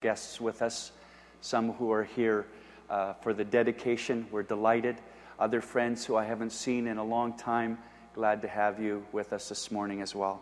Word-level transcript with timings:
guests 0.00 0.40
with 0.40 0.62
us, 0.62 0.92
some 1.40 1.72
who 1.72 1.90
are 1.90 2.04
here 2.04 2.46
uh, 2.88 3.14
for 3.14 3.34
the 3.34 3.44
dedication. 3.44 4.28
We're 4.30 4.44
delighted. 4.44 4.94
Other 5.40 5.60
friends 5.60 6.06
who 6.06 6.14
I 6.14 6.24
haven't 6.24 6.52
seen 6.52 6.86
in 6.86 6.98
a 6.98 7.04
long 7.04 7.36
time, 7.36 7.78
glad 8.14 8.42
to 8.42 8.48
have 8.48 8.80
you 8.80 9.04
with 9.10 9.32
us 9.32 9.48
this 9.48 9.72
morning 9.72 10.00
as 10.00 10.14
well. 10.14 10.40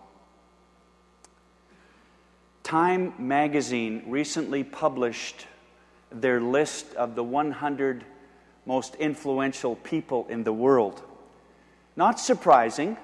Time 2.64 3.14
magazine 3.18 4.02
recently 4.08 4.62
published 4.62 5.46
their 6.10 6.38
list 6.38 6.92
of 6.94 7.14
the 7.14 7.24
100 7.24 8.04
most 8.66 8.94
influential 8.96 9.76
people 9.76 10.26
in 10.28 10.44
the 10.44 10.52
world. 10.52 11.02
Not 11.96 12.20
surprising, 12.20 12.98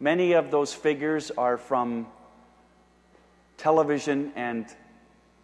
many 0.00 0.32
of 0.32 0.50
those 0.50 0.74
figures 0.74 1.30
are 1.30 1.56
from 1.56 2.08
television 3.56 4.32
and 4.36 4.66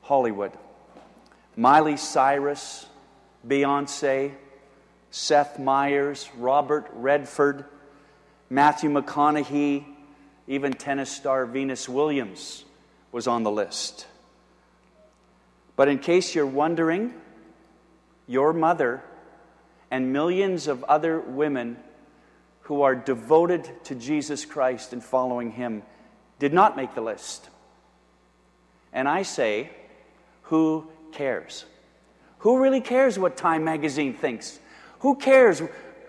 Hollywood. 0.06 0.52
Miley 1.56 1.96
Cyrus, 1.96 2.86
Beyonce, 3.46 4.32
Seth 5.10 5.58
Meyers, 5.58 6.28
Robert 6.36 6.88
Redford, 6.92 7.64
Matthew 8.48 8.90
McConaughey, 8.90 9.84
even 10.46 10.72
tennis 10.72 11.10
star 11.10 11.44
Venus 11.44 11.88
Williams 11.88 12.64
was 13.10 13.26
on 13.26 13.42
the 13.42 13.50
list. 13.50 14.06
But 15.74 15.88
in 15.88 15.98
case 15.98 16.34
you're 16.34 16.46
wondering, 16.46 17.12
your 18.28 18.52
mother 18.52 19.02
and 19.90 20.12
millions 20.12 20.68
of 20.68 20.84
other 20.84 21.18
women 21.18 21.78
who 22.62 22.82
are 22.82 22.94
devoted 22.94 23.68
to 23.84 23.96
Jesus 23.96 24.44
Christ 24.44 24.92
and 24.92 25.02
following 25.02 25.50
Him 25.50 25.82
did 26.38 26.52
not 26.52 26.76
make 26.76 26.94
the 26.94 27.00
list. 27.00 27.48
And 28.92 29.08
I 29.08 29.22
say, 29.22 29.70
who 30.46 30.86
cares? 31.12 31.64
Who 32.38 32.60
really 32.60 32.80
cares 32.80 33.18
what 33.18 33.36
Time 33.36 33.64
magazine 33.64 34.14
thinks? 34.14 34.58
Who 35.00 35.16
cares 35.16 35.62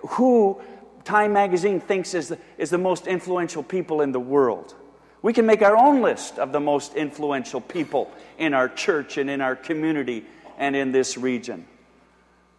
who 0.10 0.62
Time 1.04 1.34
magazine 1.34 1.80
thinks 1.80 2.14
is 2.14 2.30
the, 2.30 2.38
is 2.58 2.70
the 2.70 2.78
most 2.78 3.08
influential 3.08 3.64
people 3.64 4.02
in 4.02 4.12
the 4.12 4.20
world? 4.20 4.76
We 5.22 5.34
can 5.34 5.46
make 5.46 5.62
our 5.62 5.76
own 5.76 6.02
list 6.02 6.38
of 6.38 6.52
the 6.52 6.60
most 6.60 6.96
influential 6.96 7.62
people 7.62 8.12
in 8.38 8.54
our 8.54 8.70
church 8.70 9.18
and 9.18 9.30
in 9.30 9.42
our 9.42 9.56
community 9.56 10.26
and 10.58 10.76
in 10.76 10.92
this 10.92 11.18
region. 11.18 11.66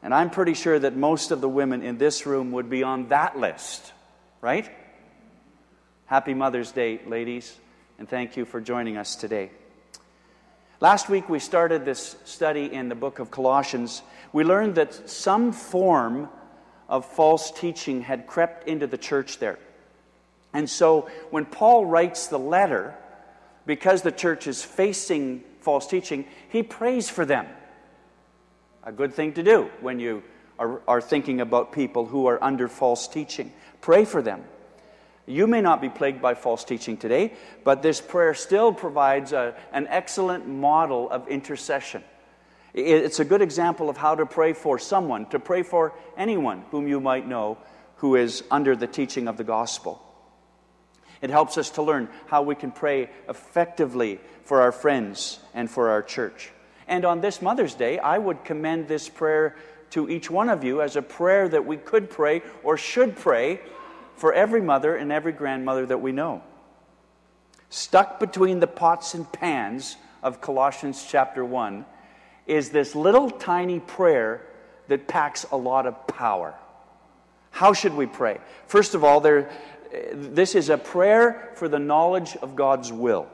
And 0.02 0.14
I'm 0.14 0.30
pretty 0.30 0.54
sure 0.54 0.78
that 0.78 0.96
most 0.96 1.30
of 1.30 1.40
the 1.40 1.48
women 1.48 1.82
in 1.82 1.98
this 1.98 2.26
room 2.26 2.52
would 2.52 2.70
be 2.70 2.82
on 2.82 3.08
that 3.08 3.38
list, 3.38 3.92
right? 4.40 4.68
Happy 6.06 6.34
Mother's 6.34 6.72
Day, 6.72 7.00
ladies, 7.06 7.54
and 7.98 8.08
thank 8.08 8.36
you 8.36 8.44
for 8.44 8.60
joining 8.60 8.96
us 8.96 9.14
today. 9.14 9.50
Last 10.80 11.08
week 11.08 11.28
we 11.28 11.40
started 11.40 11.84
this 11.84 12.14
study 12.24 12.72
in 12.72 12.88
the 12.88 12.94
book 12.94 13.18
of 13.18 13.32
Colossians. 13.32 14.02
We 14.32 14.44
learned 14.44 14.76
that 14.76 15.10
some 15.10 15.50
form 15.50 16.28
of 16.88 17.04
false 17.04 17.50
teaching 17.50 18.02
had 18.02 18.28
crept 18.28 18.68
into 18.68 18.86
the 18.86 18.96
church 18.96 19.40
there. 19.40 19.58
And 20.52 20.70
so 20.70 21.10
when 21.30 21.46
Paul 21.46 21.84
writes 21.84 22.28
the 22.28 22.38
letter, 22.38 22.94
because 23.66 24.02
the 24.02 24.12
church 24.12 24.46
is 24.46 24.62
facing 24.62 25.42
false 25.62 25.88
teaching, 25.88 26.26
he 26.48 26.62
prays 26.62 27.10
for 27.10 27.24
them. 27.26 27.46
A 28.84 28.92
good 28.92 29.12
thing 29.12 29.32
to 29.32 29.42
do 29.42 29.70
when 29.80 29.98
you 29.98 30.22
are, 30.60 30.80
are 30.86 31.00
thinking 31.00 31.40
about 31.40 31.72
people 31.72 32.06
who 32.06 32.26
are 32.26 32.42
under 32.42 32.68
false 32.68 33.08
teaching. 33.08 33.52
Pray 33.80 34.04
for 34.04 34.22
them. 34.22 34.44
You 35.28 35.46
may 35.46 35.60
not 35.60 35.82
be 35.82 35.90
plagued 35.90 36.22
by 36.22 36.34
false 36.34 36.64
teaching 36.64 36.96
today, 36.96 37.34
but 37.62 37.82
this 37.82 38.00
prayer 38.00 38.32
still 38.32 38.72
provides 38.72 39.32
a, 39.32 39.54
an 39.72 39.86
excellent 39.88 40.48
model 40.48 41.10
of 41.10 41.28
intercession. 41.28 42.02
It's 42.72 43.20
a 43.20 43.24
good 43.24 43.42
example 43.42 43.90
of 43.90 43.98
how 43.98 44.14
to 44.14 44.24
pray 44.24 44.54
for 44.54 44.78
someone, 44.78 45.26
to 45.26 45.38
pray 45.38 45.62
for 45.62 45.92
anyone 46.16 46.64
whom 46.70 46.88
you 46.88 46.98
might 46.98 47.28
know 47.28 47.58
who 47.96 48.16
is 48.16 48.42
under 48.50 48.74
the 48.74 48.86
teaching 48.86 49.28
of 49.28 49.36
the 49.36 49.44
gospel. 49.44 50.02
It 51.20 51.30
helps 51.30 51.58
us 51.58 51.70
to 51.70 51.82
learn 51.82 52.08
how 52.28 52.42
we 52.42 52.54
can 52.54 52.70
pray 52.70 53.10
effectively 53.28 54.20
for 54.44 54.62
our 54.62 54.72
friends 54.72 55.40
and 55.52 55.70
for 55.70 55.90
our 55.90 56.02
church. 56.02 56.52
And 56.86 57.04
on 57.04 57.20
this 57.20 57.42
Mother's 57.42 57.74
Day, 57.74 57.98
I 57.98 58.16
would 58.16 58.44
commend 58.44 58.88
this 58.88 59.08
prayer 59.08 59.56
to 59.90 60.08
each 60.08 60.30
one 60.30 60.48
of 60.48 60.64
you 60.64 60.80
as 60.80 60.96
a 60.96 61.02
prayer 61.02 61.48
that 61.48 61.66
we 61.66 61.76
could 61.76 62.08
pray 62.08 62.42
or 62.62 62.76
should 62.76 63.16
pray 63.16 63.60
for 64.18 64.32
every 64.32 64.60
mother 64.60 64.96
and 64.96 65.10
every 65.12 65.32
grandmother 65.32 65.86
that 65.86 66.00
we 66.00 66.12
know. 66.12 66.42
Stuck 67.70 68.18
between 68.18 68.60
the 68.60 68.66
pots 68.66 69.14
and 69.14 69.30
pans 69.32 69.96
of 70.22 70.40
Colossians 70.40 71.06
chapter 71.08 71.44
1 71.44 71.84
is 72.46 72.70
this 72.70 72.94
little 72.94 73.30
tiny 73.30 73.78
prayer 73.78 74.44
that 74.88 75.06
packs 75.06 75.44
a 75.52 75.56
lot 75.56 75.86
of 75.86 76.06
power. 76.06 76.54
How 77.50 77.72
should 77.72 77.94
we 77.94 78.06
pray? 78.06 78.38
First 78.66 78.94
of 78.94 79.04
all, 79.04 79.20
there, 79.20 79.50
this 80.12 80.54
is 80.54 80.70
a 80.70 80.78
prayer 80.78 81.52
for 81.54 81.68
the 81.68 81.78
knowledge 81.78 82.36
of 82.36 82.56
God's 82.56 82.92
will. 82.92 83.28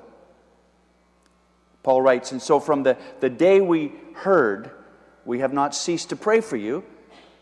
Paul 1.83 2.03
writes, 2.03 2.33
And 2.33 2.43
so 2.43 2.61
from 2.61 2.83
the, 2.83 2.97
the 3.21 3.31
day 3.31 3.61
we 3.61 3.93
heard, 4.15 4.71
we 5.25 5.41
have 5.41 5.53
not 5.53 5.75
ceased 5.75 6.11
to 6.11 6.17
pray 6.17 6.41
for 6.41 6.57
you, 6.57 6.85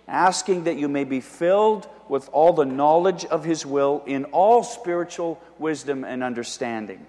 asking 0.06 0.64
that 0.64 0.76
you 0.76 0.88
may 0.88 1.04
be 1.04 1.20
filled 1.20 1.88
with 2.12 2.28
all 2.30 2.52
the 2.52 2.66
knowledge 2.66 3.24
of 3.24 3.42
his 3.42 3.64
will 3.64 4.02
in 4.04 4.26
all 4.26 4.62
spiritual 4.62 5.40
wisdom 5.58 6.04
and 6.04 6.22
understanding. 6.22 7.06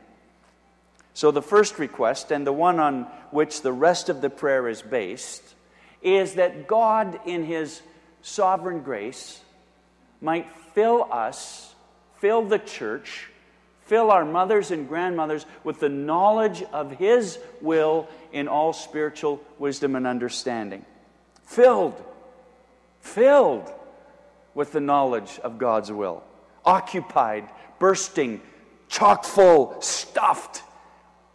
So, 1.14 1.30
the 1.30 1.42
first 1.42 1.78
request, 1.78 2.32
and 2.32 2.48
the 2.48 2.54
one 2.54 2.80
on 2.80 3.04
which 3.30 3.64
the 3.64 3.74
rest 3.74 4.08
of 4.08 4.22
the 4.22 4.30
prayer 4.30 4.66
is 4.70 4.82
based, 4.82 5.44
is 6.02 6.36
that 6.36 6.68
God, 6.68 7.20
in 7.26 7.44
his 7.44 7.82
sovereign 8.22 8.80
grace, 8.80 9.42
might 10.22 10.50
fill 10.74 11.10
us, 11.12 11.76
fill 12.20 12.46
the 12.46 12.58
church, 12.58 13.28
fill 13.82 14.10
our 14.10 14.24
mothers 14.24 14.72
and 14.72 14.88
grandmothers 14.88 15.46
with 15.66 15.82
the 15.82 15.90
knowledge 15.90 16.64
of 16.72 16.92
his 16.92 17.38
will 17.60 18.08
in 18.32 18.48
all 18.48 18.72
spiritual 18.72 19.44
wisdom 19.60 19.98
and 19.98 20.08
understanding. 20.08 20.86
Filled, 21.44 22.02
filled 23.02 23.70
with 24.56 24.72
the 24.72 24.80
knowledge 24.80 25.40
of 25.44 25.58
God's 25.58 25.92
will. 25.92 26.24
Occupied, 26.66 27.50
bursting, 27.80 28.42
chock 28.88 29.26
full, 29.26 29.82
stuffed, 29.82 30.64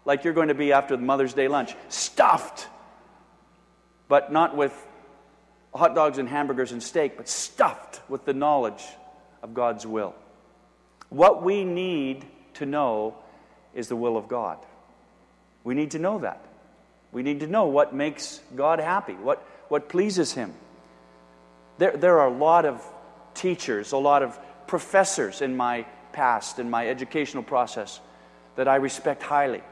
like 0.05 0.25
you're 0.25 0.35
going 0.35 0.49
to 0.49 0.55
be 0.55 0.73
after 0.73 0.97
the 0.97 1.03
Mother's 1.03 1.35
Day 1.35 1.49
lunch. 1.49 1.75
Stuffed, 1.89 2.67
but 4.09 4.33
not 4.33 4.57
with 4.57 4.73
hot 5.75 5.95
dogs 5.95 6.19
and 6.19 6.29
hamburgers 6.29 6.73
and 6.73 6.83
steak, 6.83 7.17
but 7.17 7.29
stuffed 7.29 8.01
with 8.09 8.25
the 8.25 8.33
knowledge 8.33 8.85
of 9.43 9.55
God's 9.55 9.87
will. 9.87 10.15
What 11.11 11.43
we 11.43 11.65
need 11.65 12.25
to 12.55 12.67
know 12.67 13.17
is 13.75 13.89
the 13.89 13.97
will 13.97 14.17
of 14.17 14.29
God. 14.29 14.59
We 15.65 15.75
need 15.75 15.93
to 15.93 15.99
know 15.99 16.19
that. 16.21 16.43
We 17.13 17.23
need 17.23 17.41
to 17.41 17.47
know 17.47 17.67
what 17.67 17.95
makes 17.95 18.41
God 18.55 18.81
happy, 18.81 19.15
what, 19.15 19.39
what 19.69 19.89
pleases 19.89 20.33
Him. 20.33 20.55
There, 21.79 21.97
there 21.97 22.21
are 22.21 22.29
a 22.29 22.37
lot 22.37 22.65
of 22.65 22.83
teachers, 23.39 23.93
a 23.93 23.97
lot 23.97 24.23
of 24.23 24.39
professors 24.67 25.41
in 25.41 25.57
my 25.57 25.87
past, 26.13 26.59
in 26.59 26.69
my 26.69 26.89
educational 26.89 27.43
process, 27.43 28.01
that 28.57 28.69
I 28.69 28.77
respect 28.77 29.23
highly. 29.23 29.63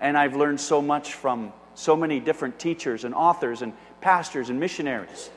And 0.00 0.16
I've 0.16 0.36
learned 0.36 0.60
so 0.60 0.80
much 0.80 1.14
from 1.14 1.52
so 1.74 1.96
many 1.96 2.20
different 2.20 2.58
teachers 2.58 3.04
and 3.04 3.14
authors 3.14 3.62
and 3.62 3.72
pastors 4.00 4.50
and 4.50 4.60
missionaries. 4.60 5.30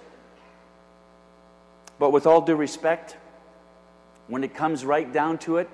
But 1.97 2.11
with 2.11 2.27
all 2.27 2.41
due 2.41 2.55
respect, 2.55 3.15
when 4.27 4.43
it 4.43 4.53
comes 4.53 4.83
right 4.83 5.11
down 5.11 5.37
to 5.39 5.57
it, 5.57 5.69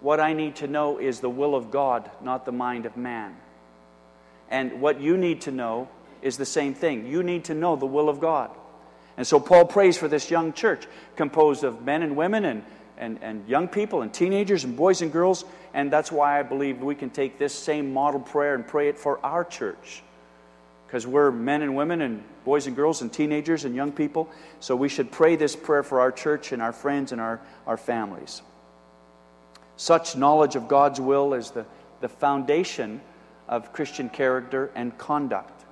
what 0.00 0.18
I 0.18 0.32
need 0.32 0.56
to 0.56 0.66
know 0.66 0.98
is 0.98 1.20
the 1.20 1.30
will 1.30 1.54
of 1.54 1.70
God, 1.70 2.10
not 2.22 2.44
the 2.44 2.52
mind 2.52 2.86
of 2.86 2.96
man. 2.96 3.36
And 4.48 4.80
what 4.80 5.00
you 5.00 5.16
need 5.16 5.42
to 5.42 5.50
know 5.50 5.88
is 6.22 6.36
the 6.36 6.46
same 6.46 6.74
thing. 6.74 7.06
You 7.06 7.22
need 7.22 7.44
to 7.44 7.54
know 7.54 7.76
the 7.76 7.86
will 7.86 8.08
of 8.08 8.20
God. 8.20 8.50
And 9.20 9.26
so 9.26 9.38
Paul 9.38 9.66
prays 9.66 9.98
for 9.98 10.08
this 10.08 10.30
young 10.30 10.54
church 10.54 10.86
composed 11.14 11.62
of 11.62 11.82
men 11.82 12.00
and 12.02 12.16
women 12.16 12.46
and, 12.46 12.64
and, 12.96 13.18
and 13.20 13.46
young 13.46 13.68
people 13.68 14.00
and 14.00 14.10
teenagers 14.14 14.64
and 14.64 14.74
boys 14.74 15.02
and 15.02 15.12
girls. 15.12 15.44
And 15.74 15.92
that's 15.92 16.10
why 16.10 16.40
I 16.40 16.42
believe 16.42 16.80
we 16.80 16.94
can 16.94 17.10
take 17.10 17.38
this 17.38 17.52
same 17.52 17.92
model 17.92 18.20
prayer 18.20 18.54
and 18.54 18.66
pray 18.66 18.88
it 18.88 18.98
for 18.98 19.22
our 19.22 19.44
church. 19.44 20.02
Because 20.86 21.06
we're 21.06 21.30
men 21.30 21.60
and 21.60 21.76
women 21.76 22.00
and 22.00 22.24
boys 22.46 22.66
and 22.66 22.74
girls 22.74 23.02
and 23.02 23.12
teenagers 23.12 23.66
and 23.66 23.74
young 23.74 23.92
people. 23.92 24.30
So 24.58 24.74
we 24.74 24.88
should 24.88 25.12
pray 25.12 25.36
this 25.36 25.54
prayer 25.54 25.82
for 25.82 26.00
our 26.00 26.12
church 26.12 26.52
and 26.52 26.62
our 26.62 26.72
friends 26.72 27.12
and 27.12 27.20
our, 27.20 27.42
our 27.66 27.76
families. 27.76 28.40
Such 29.76 30.16
knowledge 30.16 30.56
of 30.56 30.66
God's 30.66 30.98
will 30.98 31.34
is 31.34 31.50
the, 31.50 31.66
the 32.00 32.08
foundation 32.08 33.02
of 33.46 33.74
Christian 33.74 34.08
character 34.08 34.70
and 34.74 34.96
conduct. 34.96 35.66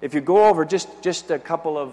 If 0.00 0.14
you 0.14 0.22
go 0.22 0.48
over 0.48 0.64
just, 0.64 0.88
just 1.02 1.30
a 1.30 1.38
couple 1.38 1.76
of 1.76 1.92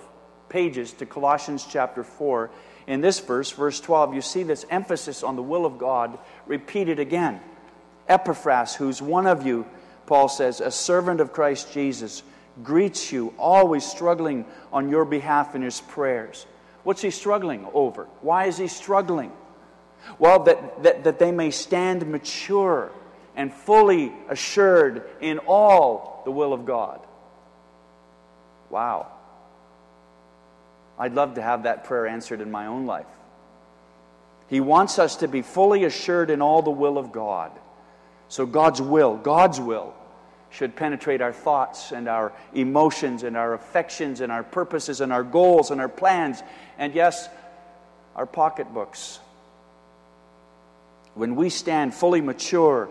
pages 0.49 0.93
to 0.93 1.05
Colossians 1.05 1.65
chapter 1.69 2.03
4, 2.03 2.49
in 2.87 3.01
this 3.01 3.19
verse, 3.19 3.51
verse 3.51 3.81
12, 3.81 4.13
you 4.13 4.21
see 4.21 4.43
this 4.43 4.65
emphasis 4.69 5.21
on 5.21 5.35
the 5.35 5.43
will 5.43 5.65
of 5.65 5.77
God 5.77 6.17
repeated 6.45 6.99
again. 6.99 7.41
Epaphras, 8.07 8.75
who's 8.75 9.01
one 9.01 9.27
of 9.27 9.45
you, 9.45 9.65
Paul 10.05 10.29
says, 10.29 10.61
a 10.61 10.71
servant 10.71 11.19
of 11.19 11.33
Christ 11.33 11.73
Jesus 11.73 12.23
greets 12.63 13.11
you, 13.11 13.33
always 13.37 13.85
struggling 13.85 14.45
on 14.71 14.89
your 14.89 15.03
behalf 15.03 15.53
in 15.53 15.61
his 15.61 15.81
prayers. 15.81 16.45
What's 16.83 17.01
he 17.01 17.11
struggling 17.11 17.67
over? 17.73 18.05
Why 18.21 18.45
is 18.45 18.57
he 18.57 18.67
struggling? 18.67 19.33
Well, 20.17 20.43
that, 20.43 20.83
that, 20.83 21.03
that 21.03 21.19
they 21.19 21.33
may 21.33 21.51
stand 21.51 22.07
mature 22.07 22.91
and 23.35 23.53
fully 23.53 24.13
assured 24.29 25.03
in 25.19 25.39
all 25.39 26.21
the 26.23 26.31
will 26.31 26.53
of 26.53 26.65
God. 26.65 27.05
Wow. 28.69 29.11
I'd 30.99 31.13
love 31.13 31.35
to 31.35 31.41
have 31.41 31.63
that 31.63 31.83
prayer 31.83 32.07
answered 32.07 32.41
in 32.41 32.49
my 32.49 32.67
own 32.67 32.85
life. 32.85 33.05
He 34.49 34.59
wants 34.59 34.97
us 34.97 35.17
to 35.17 35.27
be 35.27 35.41
fully 35.41 35.83
assured 35.83 36.29
in 36.29 36.41
all 36.41 36.61
the 36.61 36.71
will 36.71 36.97
of 36.97 37.11
God. 37.11 37.51
So, 38.29 38.45
God's 38.45 38.81
will, 38.81 39.15
God's 39.15 39.59
will, 39.59 39.93
should 40.49 40.75
penetrate 40.75 41.21
our 41.21 41.33
thoughts 41.33 41.91
and 41.91 42.07
our 42.07 42.33
emotions 42.53 43.23
and 43.23 43.35
our 43.35 43.53
affections 43.53 44.21
and 44.21 44.31
our 44.31 44.43
purposes 44.43 45.01
and 45.01 45.11
our 45.11 45.23
goals 45.23 45.71
and 45.71 45.81
our 45.81 45.89
plans 45.89 46.41
and, 46.77 46.93
yes, 46.93 47.29
our 48.15 48.25
pocketbooks. 48.25 49.19
When 51.13 51.35
we 51.35 51.49
stand 51.49 51.93
fully 51.93 52.21
mature 52.21 52.89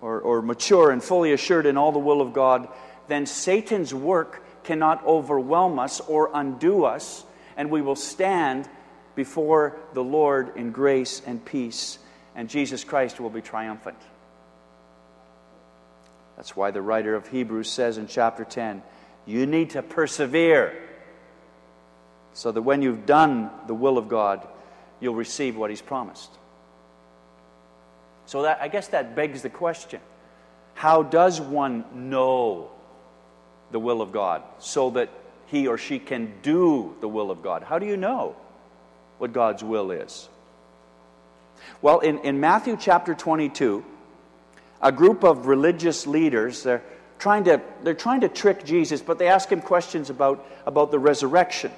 or, 0.00 0.20
or 0.20 0.42
mature 0.42 0.90
and 0.90 1.02
fully 1.02 1.32
assured 1.32 1.66
in 1.66 1.76
all 1.76 1.92
the 1.92 1.98
will 1.98 2.20
of 2.20 2.32
God, 2.32 2.68
then 3.08 3.26
Satan's 3.26 3.94
work 3.94 4.44
cannot 4.64 5.04
overwhelm 5.04 5.78
us 5.78 6.00
or 6.00 6.30
undo 6.32 6.84
us, 6.84 7.24
and 7.56 7.70
we 7.70 7.82
will 7.82 7.96
stand 7.96 8.68
before 9.14 9.76
the 9.92 10.02
Lord 10.02 10.56
in 10.56 10.72
grace 10.72 11.20
and 11.26 11.44
peace, 11.44 11.98
and 12.34 12.48
Jesus 12.48 12.84
Christ 12.84 13.20
will 13.20 13.30
be 13.30 13.42
triumphant. 13.42 13.98
That's 16.36 16.56
why 16.56 16.70
the 16.70 16.80
writer 16.80 17.14
of 17.14 17.28
Hebrews 17.28 17.68
says 17.68 17.98
in 17.98 18.06
chapter 18.06 18.44
10 18.44 18.82
you 19.26 19.46
need 19.46 19.70
to 19.70 19.82
persevere 19.82 20.74
so 22.32 22.50
that 22.50 22.62
when 22.62 22.82
you've 22.82 23.06
done 23.06 23.50
the 23.66 23.74
will 23.74 23.98
of 23.98 24.08
God, 24.08 24.46
you'll 25.00 25.14
receive 25.14 25.56
what 25.56 25.70
He's 25.70 25.82
promised. 25.82 26.30
So 28.26 28.42
that, 28.42 28.60
I 28.62 28.68
guess 28.68 28.88
that 28.88 29.14
begs 29.14 29.42
the 29.42 29.50
question 29.50 30.00
how 30.74 31.02
does 31.02 31.40
one 31.40 31.84
know 32.08 32.70
the 33.70 33.78
will 33.78 34.00
of 34.00 34.12
God 34.12 34.42
so 34.58 34.90
that 34.90 35.10
he 35.50 35.66
or 35.66 35.78
she 35.78 35.98
can 35.98 36.32
do 36.42 36.94
the 37.00 37.08
will 37.08 37.30
of 37.30 37.42
God? 37.42 37.62
How 37.62 37.78
do 37.78 37.86
you 37.86 37.96
know 37.96 38.36
what 39.18 39.32
God's 39.32 39.64
will 39.64 39.90
is? 39.90 40.28
Well, 41.82 42.00
in, 42.00 42.18
in 42.20 42.40
Matthew 42.40 42.76
chapter 42.78 43.14
22, 43.14 43.84
a 44.80 44.92
group 44.92 45.24
of 45.24 45.46
religious 45.46 46.06
leaders, 46.06 46.62
they're 46.62 46.82
trying 47.18 47.44
to, 47.44 47.60
they're 47.82 47.94
trying 47.94 48.20
to 48.20 48.28
trick 48.28 48.64
Jesus, 48.64 49.02
but 49.02 49.18
they 49.18 49.28
ask 49.28 49.50
him 49.50 49.60
questions 49.60 50.08
about, 50.08 50.46
about 50.66 50.90
the 50.90 50.98
resurrection. 50.98 51.72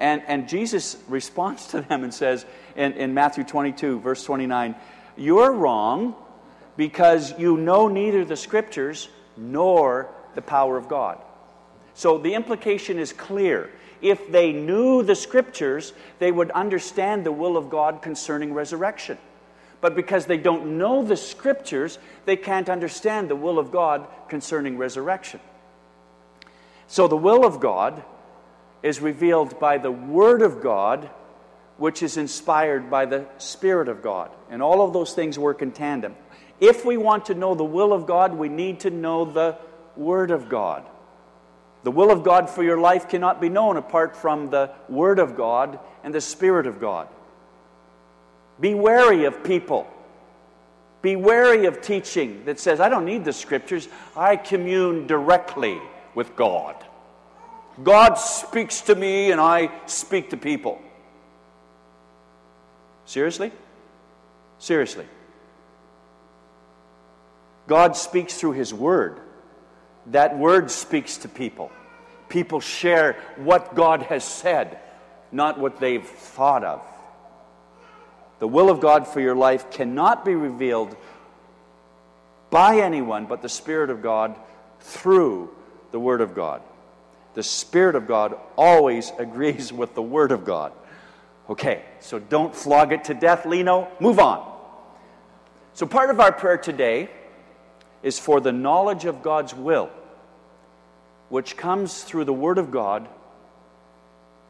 And, 0.00 0.22
and 0.26 0.48
Jesus 0.48 0.96
responds 1.08 1.68
to 1.68 1.82
them 1.82 2.02
and 2.02 2.12
says 2.12 2.46
in, 2.76 2.94
in 2.94 3.14
Matthew 3.14 3.44
22, 3.44 4.00
verse 4.00 4.24
29, 4.24 4.74
You're 5.16 5.52
wrong 5.52 6.14
because 6.76 7.38
you 7.38 7.56
know 7.56 7.88
neither 7.88 8.24
the 8.24 8.36
scriptures 8.36 9.08
nor 9.36 10.08
the 10.34 10.42
power 10.42 10.78
of 10.78 10.88
God. 10.88 11.18
So 11.98 12.16
the 12.16 12.34
implication 12.34 13.00
is 13.00 13.12
clear. 13.12 13.70
If 14.00 14.30
they 14.30 14.52
knew 14.52 15.02
the 15.02 15.16
scriptures, 15.16 15.92
they 16.20 16.30
would 16.30 16.52
understand 16.52 17.26
the 17.26 17.32
will 17.32 17.56
of 17.56 17.70
God 17.70 18.02
concerning 18.02 18.54
resurrection. 18.54 19.18
But 19.80 19.96
because 19.96 20.24
they 20.24 20.36
don't 20.36 20.78
know 20.78 21.02
the 21.02 21.16
scriptures, 21.16 21.98
they 22.24 22.36
can't 22.36 22.68
understand 22.68 23.28
the 23.28 23.34
will 23.34 23.58
of 23.58 23.72
God 23.72 24.06
concerning 24.28 24.78
resurrection. 24.78 25.40
So 26.86 27.08
the 27.08 27.16
will 27.16 27.44
of 27.44 27.58
God 27.58 28.04
is 28.84 29.00
revealed 29.00 29.58
by 29.58 29.78
the 29.78 29.90
Word 29.90 30.40
of 30.40 30.62
God, 30.62 31.10
which 31.78 32.04
is 32.04 32.16
inspired 32.16 32.88
by 32.88 33.06
the 33.06 33.26
Spirit 33.38 33.88
of 33.88 34.02
God. 34.02 34.30
And 34.50 34.62
all 34.62 34.86
of 34.86 34.92
those 34.92 35.14
things 35.14 35.36
work 35.36 35.62
in 35.62 35.72
tandem. 35.72 36.14
If 36.60 36.84
we 36.84 36.96
want 36.96 37.26
to 37.26 37.34
know 37.34 37.56
the 37.56 37.64
will 37.64 37.92
of 37.92 38.06
God, 38.06 38.34
we 38.34 38.48
need 38.48 38.78
to 38.80 38.90
know 38.90 39.24
the 39.24 39.58
Word 39.96 40.30
of 40.30 40.48
God. 40.48 40.84
The 41.84 41.90
will 41.90 42.10
of 42.10 42.24
God 42.24 42.50
for 42.50 42.62
your 42.62 42.78
life 42.78 43.08
cannot 43.08 43.40
be 43.40 43.48
known 43.48 43.76
apart 43.76 44.16
from 44.16 44.50
the 44.50 44.70
Word 44.88 45.18
of 45.18 45.36
God 45.36 45.78
and 46.02 46.14
the 46.14 46.20
Spirit 46.20 46.66
of 46.66 46.80
God. 46.80 47.08
Be 48.60 48.74
wary 48.74 49.24
of 49.24 49.44
people. 49.44 49.86
Be 51.00 51.14
wary 51.14 51.66
of 51.66 51.80
teaching 51.80 52.44
that 52.46 52.58
says, 52.58 52.80
I 52.80 52.88
don't 52.88 53.04
need 53.04 53.24
the 53.24 53.32
scriptures, 53.32 53.88
I 54.16 54.36
commune 54.36 55.06
directly 55.06 55.80
with 56.14 56.34
God. 56.34 56.74
God 57.82 58.14
speaks 58.14 58.80
to 58.82 58.96
me 58.96 59.30
and 59.30 59.40
I 59.40 59.70
speak 59.86 60.30
to 60.30 60.36
people. 60.36 60.80
Seriously? 63.04 63.52
Seriously. 64.58 65.06
God 67.68 67.96
speaks 67.96 68.34
through 68.34 68.52
His 68.52 68.74
Word. 68.74 69.20
That 70.12 70.38
Word 70.38 70.70
speaks 70.70 71.18
to 71.18 71.28
people. 71.28 71.70
People 72.28 72.60
share 72.60 73.16
what 73.36 73.74
God 73.74 74.02
has 74.02 74.24
said, 74.24 74.78
not 75.32 75.58
what 75.58 75.80
they've 75.80 76.04
thought 76.04 76.64
of. 76.64 76.82
The 78.38 78.48
will 78.48 78.70
of 78.70 78.80
God 78.80 79.06
for 79.06 79.20
your 79.20 79.34
life 79.34 79.70
cannot 79.70 80.24
be 80.24 80.34
revealed 80.34 80.96
by 82.50 82.78
anyone 82.78 83.26
but 83.26 83.42
the 83.42 83.48
Spirit 83.48 83.90
of 83.90 84.02
God 84.02 84.36
through 84.80 85.50
the 85.90 86.00
Word 86.00 86.20
of 86.20 86.34
God. 86.34 86.62
The 87.34 87.42
Spirit 87.42 87.94
of 87.94 88.06
God 88.06 88.36
always 88.56 89.12
agrees 89.18 89.72
with 89.72 89.94
the 89.94 90.02
Word 90.02 90.32
of 90.32 90.44
God. 90.44 90.72
Okay, 91.50 91.82
so 92.00 92.18
don't 92.18 92.54
flog 92.54 92.92
it 92.92 93.04
to 93.04 93.14
death, 93.14 93.46
Leno. 93.46 93.88
Move 94.00 94.18
on. 94.18 94.46
So, 95.72 95.86
part 95.86 96.10
of 96.10 96.20
our 96.20 96.32
prayer 96.32 96.58
today 96.58 97.08
is 98.02 98.18
for 98.18 98.40
the 98.40 98.52
knowledge 98.52 99.04
of 99.06 99.22
God's 99.22 99.54
will, 99.54 99.90
which 101.28 101.56
comes 101.56 102.02
through 102.02 102.24
the 102.24 102.32
Word 102.32 102.58
of 102.58 102.70
God, 102.70 103.08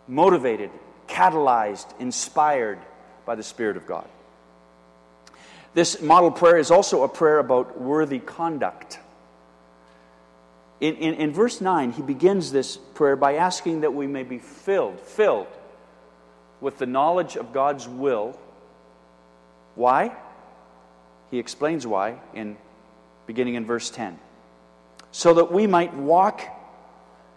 motivated, 0.06 0.70
catalyzed, 1.06 1.86
inspired 2.00 2.78
by 3.26 3.34
the 3.34 3.42
Spirit 3.42 3.76
of 3.76 3.86
God. 3.86 4.08
This 5.74 6.00
model 6.00 6.30
prayer 6.30 6.58
is 6.58 6.70
also 6.70 7.02
a 7.02 7.08
prayer 7.08 7.38
about 7.38 7.80
worthy 7.80 8.18
conduct. 8.18 8.98
In, 10.80 10.94
in, 10.96 11.14
in, 11.14 11.32
verse 11.32 11.60
9, 11.60 11.92
he 11.92 12.02
begins 12.02 12.52
this 12.52 12.76
prayer 12.76 13.16
by 13.16 13.34
asking 13.34 13.80
that 13.80 13.92
we 13.92 14.06
may 14.06 14.22
be 14.22 14.38
filled, 14.38 15.00
filled 15.00 15.48
with 16.60 16.78
the 16.78 16.86
knowledge 16.86 17.36
of 17.36 17.52
God's 17.52 17.88
will. 17.88 18.38
Why? 19.74 20.16
He 21.30 21.38
explains 21.38 21.86
why 21.86 22.18
in 22.32 22.56
beginning 23.26 23.54
in 23.54 23.66
verse 23.66 23.90
10. 23.90 24.18
So 25.10 25.34
that 25.34 25.52
we 25.52 25.66
might 25.66 25.94
walk 25.94 26.42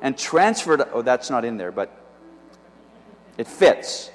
and 0.00 0.16
transferred. 0.16 0.82
Oh, 0.92 1.02
that's 1.02 1.30
not 1.30 1.44
in 1.44 1.56
there, 1.56 1.72
but 1.72 1.90
it 3.38 3.46
fits 3.46 4.10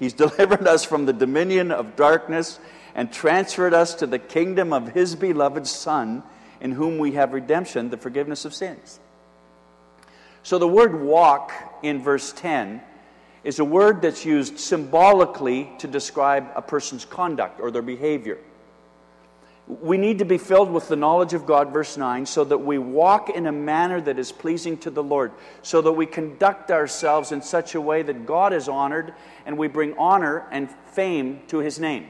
He's 0.00 0.12
delivered 0.14 0.66
us 0.66 0.82
from 0.82 1.06
the 1.06 1.12
dominion 1.12 1.70
of 1.70 1.94
darkness 1.94 2.58
and 2.96 3.12
transferred 3.12 3.72
us 3.72 3.94
to 3.96 4.06
the 4.06 4.18
kingdom 4.18 4.72
of 4.72 4.88
His 4.88 5.14
beloved 5.14 5.66
Son, 5.68 6.24
in 6.60 6.72
whom 6.72 6.98
we 6.98 7.12
have 7.12 7.32
redemption, 7.32 7.90
the 7.90 7.96
forgiveness 7.96 8.44
of 8.44 8.52
sins. 8.52 8.98
So 10.42 10.58
the 10.58 10.66
word 10.66 11.00
walk 11.00 11.52
in 11.82 12.02
verse 12.02 12.32
10 12.32 12.82
is 13.44 13.58
a 13.58 13.64
word 13.64 14.02
that's 14.02 14.24
used 14.24 14.58
symbolically 14.58 15.70
to 15.78 15.86
describe 15.86 16.48
a 16.56 16.62
person's 16.62 17.04
conduct 17.04 17.60
or 17.60 17.70
their 17.70 17.82
behavior. 17.82 18.38
We 19.80 19.98
need 19.98 20.18
to 20.18 20.24
be 20.24 20.36
filled 20.36 20.72
with 20.72 20.88
the 20.88 20.96
knowledge 20.96 21.32
of 21.32 21.46
God, 21.46 21.72
verse 21.72 21.96
9, 21.96 22.26
so 22.26 22.42
that 22.42 22.58
we 22.58 22.76
walk 22.76 23.30
in 23.30 23.46
a 23.46 23.52
manner 23.52 24.00
that 24.00 24.18
is 24.18 24.32
pleasing 24.32 24.76
to 24.78 24.90
the 24.90 25.02
Lord, 25.02 25.30
so 25.62 25.80
that 25.80 25.92
we 25.92 26.06
conduct 26.06 26.72
ourselves 26.72 27.30
in 27.30 27.40
such 27.40 27.76
a 27.76 27.80
way 27.80 28.02
that 28.02 28.26
God 28.26 28.52
is 28.52 28.68
honored 28.68 29.14
and 29.46 29.56
we 29.56 29.68
bring 29.68 29.96
honor 29.96 30.44
and 30.50 30.68
fame 30.92 31.42
to 31.48 31.58
his 31.58 31.78
name. 31.78 32.08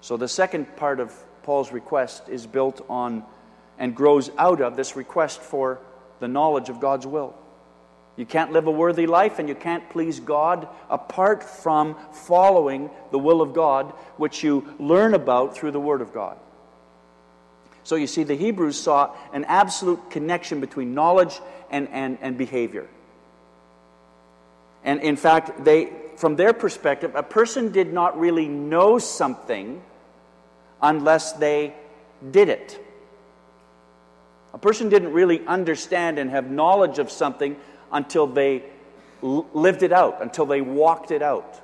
So 0.00 0.16
the 0.16 0.28
second 0.28 0.74
part 0.76 1.00
of 1.00 1.12
Paul's 1.42 1.70
request 1.70 2.30
is 2.30 2.46
built 2.46 2.80
on 2.88 3.22
and 3.78 3.94
grows 3.94 4.30
out 4.38 4.62
of 4.62 4.76
this 4.76 4.96
request 4.96 5.42
for 5.42 5.80
the 6.20 6.28
knowledge 6.28 6.70
of 6.70 6.80
God's 6.80 7.06
will. 7.06 7.34
You 8.16 8.24
can't 8.24 8.52
live 8.52 8.66
a 8.66 8.70
worthy 8.70 9.06
life 9.06 9.38
and 9.38 9.48
you 9.48 9.54
can't 9.54 9.88
please 9.90 10.20
God 10.20 10.68
apart 10.88 11.42
from 11.42 11.96
following 12.12 12.90
the 13.10 13.18
will 13.18 13.42
of 13.42 13.54
God, 13.54 13.92
which 14.16 14.44
you 14.44 14.72
learn 14.78 15.14
about 15.14 15.56
through 15.56 15.72
the 15.72 15.80
Word 15.80 16.00
of 16.00 16.12
God. 16.12 16.38
So 17.82 17.96
you 17.96 18.06
see, 18.06 18.22
the 18.22 18.36
Hebrews 18.36 18.80
saw 18.80 19.14
an 19.32 19.44
absolute 19.44 20.10
connection 20.10 20.60
between 20.60 20.94
knowledge 20.94 21.40
and, 21.70 21.88
and, 21.88 22.18
and 22.20 22.38
behavior. 22.38 22.88
And 24.84 25.00
in 25.00 25.16
fact, 25.16 25.64
they, 25.64 25.90
from 26.16 26.36
their 26.36 26.52
perspective, 26.52 27.14
a 27.14 27.22
person 27.22 27.72
did 27.72 27.92
not 27.92 28.18
really 28.18 28.46
know 28.46 28.98
something 28.98 29.82
unless 30.80 31.32
they 31.32 31.74
did 32.30 32.48
it. 32.48 32.80
A 34.52 34.58
person 34.58 34.88
didn't 34.88 35.12
really 35.12 35.44
understand 35.46 36.18
and 36.18 36.30
have 36.30 36.48
knowledge 36.48 36.98
of 36.98 37.10
something 37.10 37.56
until 37.94 38.26
they 38.26 38.62
lived 39.22 39.82
it 39.82 39.92
out, 39.92 40.20
until 40.20 40.44
they 40.44 40.60
walked 40.60 41.10
it 41.10 41.22
out. 41.22 41.60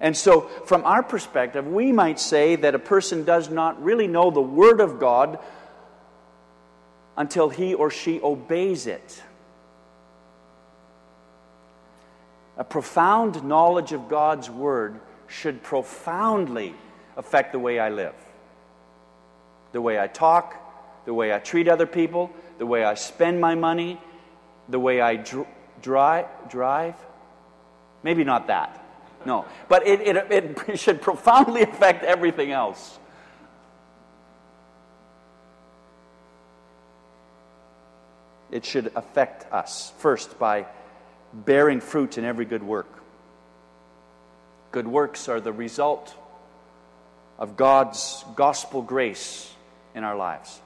And 0.00 0.16
so, 0.16 0.40
from 0.66 0.84
our 0.84 1.04
perspective, 1.04 1.64
we 1.64 1.92
might 1.92 2.18
say 2.18 2.56
that 2.56 2.74
a 2.74 2.78
person 2.80 3.22
does 3.22 3.50
not 3.50 3.80
really 3.80 4.08
know 4.08 4.32
the 4.32 4.40
Word 4.40 4.80
of 4.80 4.98
God 4.98 5.38
until 7.16 7.48
he 7.48 7.74
or 7.74 7.88
she 7.88 8.20
obeys 8.20 8.88
it. 8.88 9.22
A 12.56 12.64
profound 12.64 13.44
knowledge 13.44 13.92
of 13.92 14.08
God's 14.08 14.50
Word 14.50 14.98
should 15.28 15.62
profoundly 15.62 16.74
affect 17.16 17.52
the 17.52 17.60
way 17.60 17.78
I 17.78 17.90
live, 17.90 18.14
the 19.70 19.80
way 19.80 20.00
I 20.00 20.08
talk, 20.08 20.56
the 21.04 21.14
way 21.14 21.32
I 21.32 21.38
treat 21.38 21.68
other 21.68 21.86
people, 21.86 22.30
the 22.58 22.66
way 22.66 22.84
I 22.84 22.94
spend 22.94 23.40
my 23.40 23.54
money, 23.54 24.00
the 24.68 24.78
way 24.78 25.00
I 25.00 25.16
dr- 25.16 25.46
drive, 25.80 26.26
drive. 26.48 26.94
Maybe 28.02 28.24
not 28.24 28.48
that. 28.48 28.78
No. 29.24 29.44
But 29.68 29.86
it, 29.86 30.00
it, 30.00 30.32
it 30.68 30.78
should 30.78 31.00
profoundly 31.00 31.62
affect 31.62 32.04
everything 32.04 32.52
else. 32.52 32.98
It 38.50 38.66
should 38.66 38.92
affect 38.94 39.50
us 39.50 39.92
first 39.98 40.38
by 40.38 40.66
bearing 41.32 41.80
fruit 41.80 42.18
in 42.18 42.24
every 42.24 42.44
good 42.44 42.62
work. 42.62 42.88
Good 44.72 44.86
works 44.86 45.28
are 45.28 45.40
the 45.40 45.52
result 45.52 46.14
of 47.38 47.56
God's 47.56 48.24
gospel 48.36 48.82
grace 48.82 49.50
in 49.94 50.04
our 50.04 50.16
lives. 50.16 50.60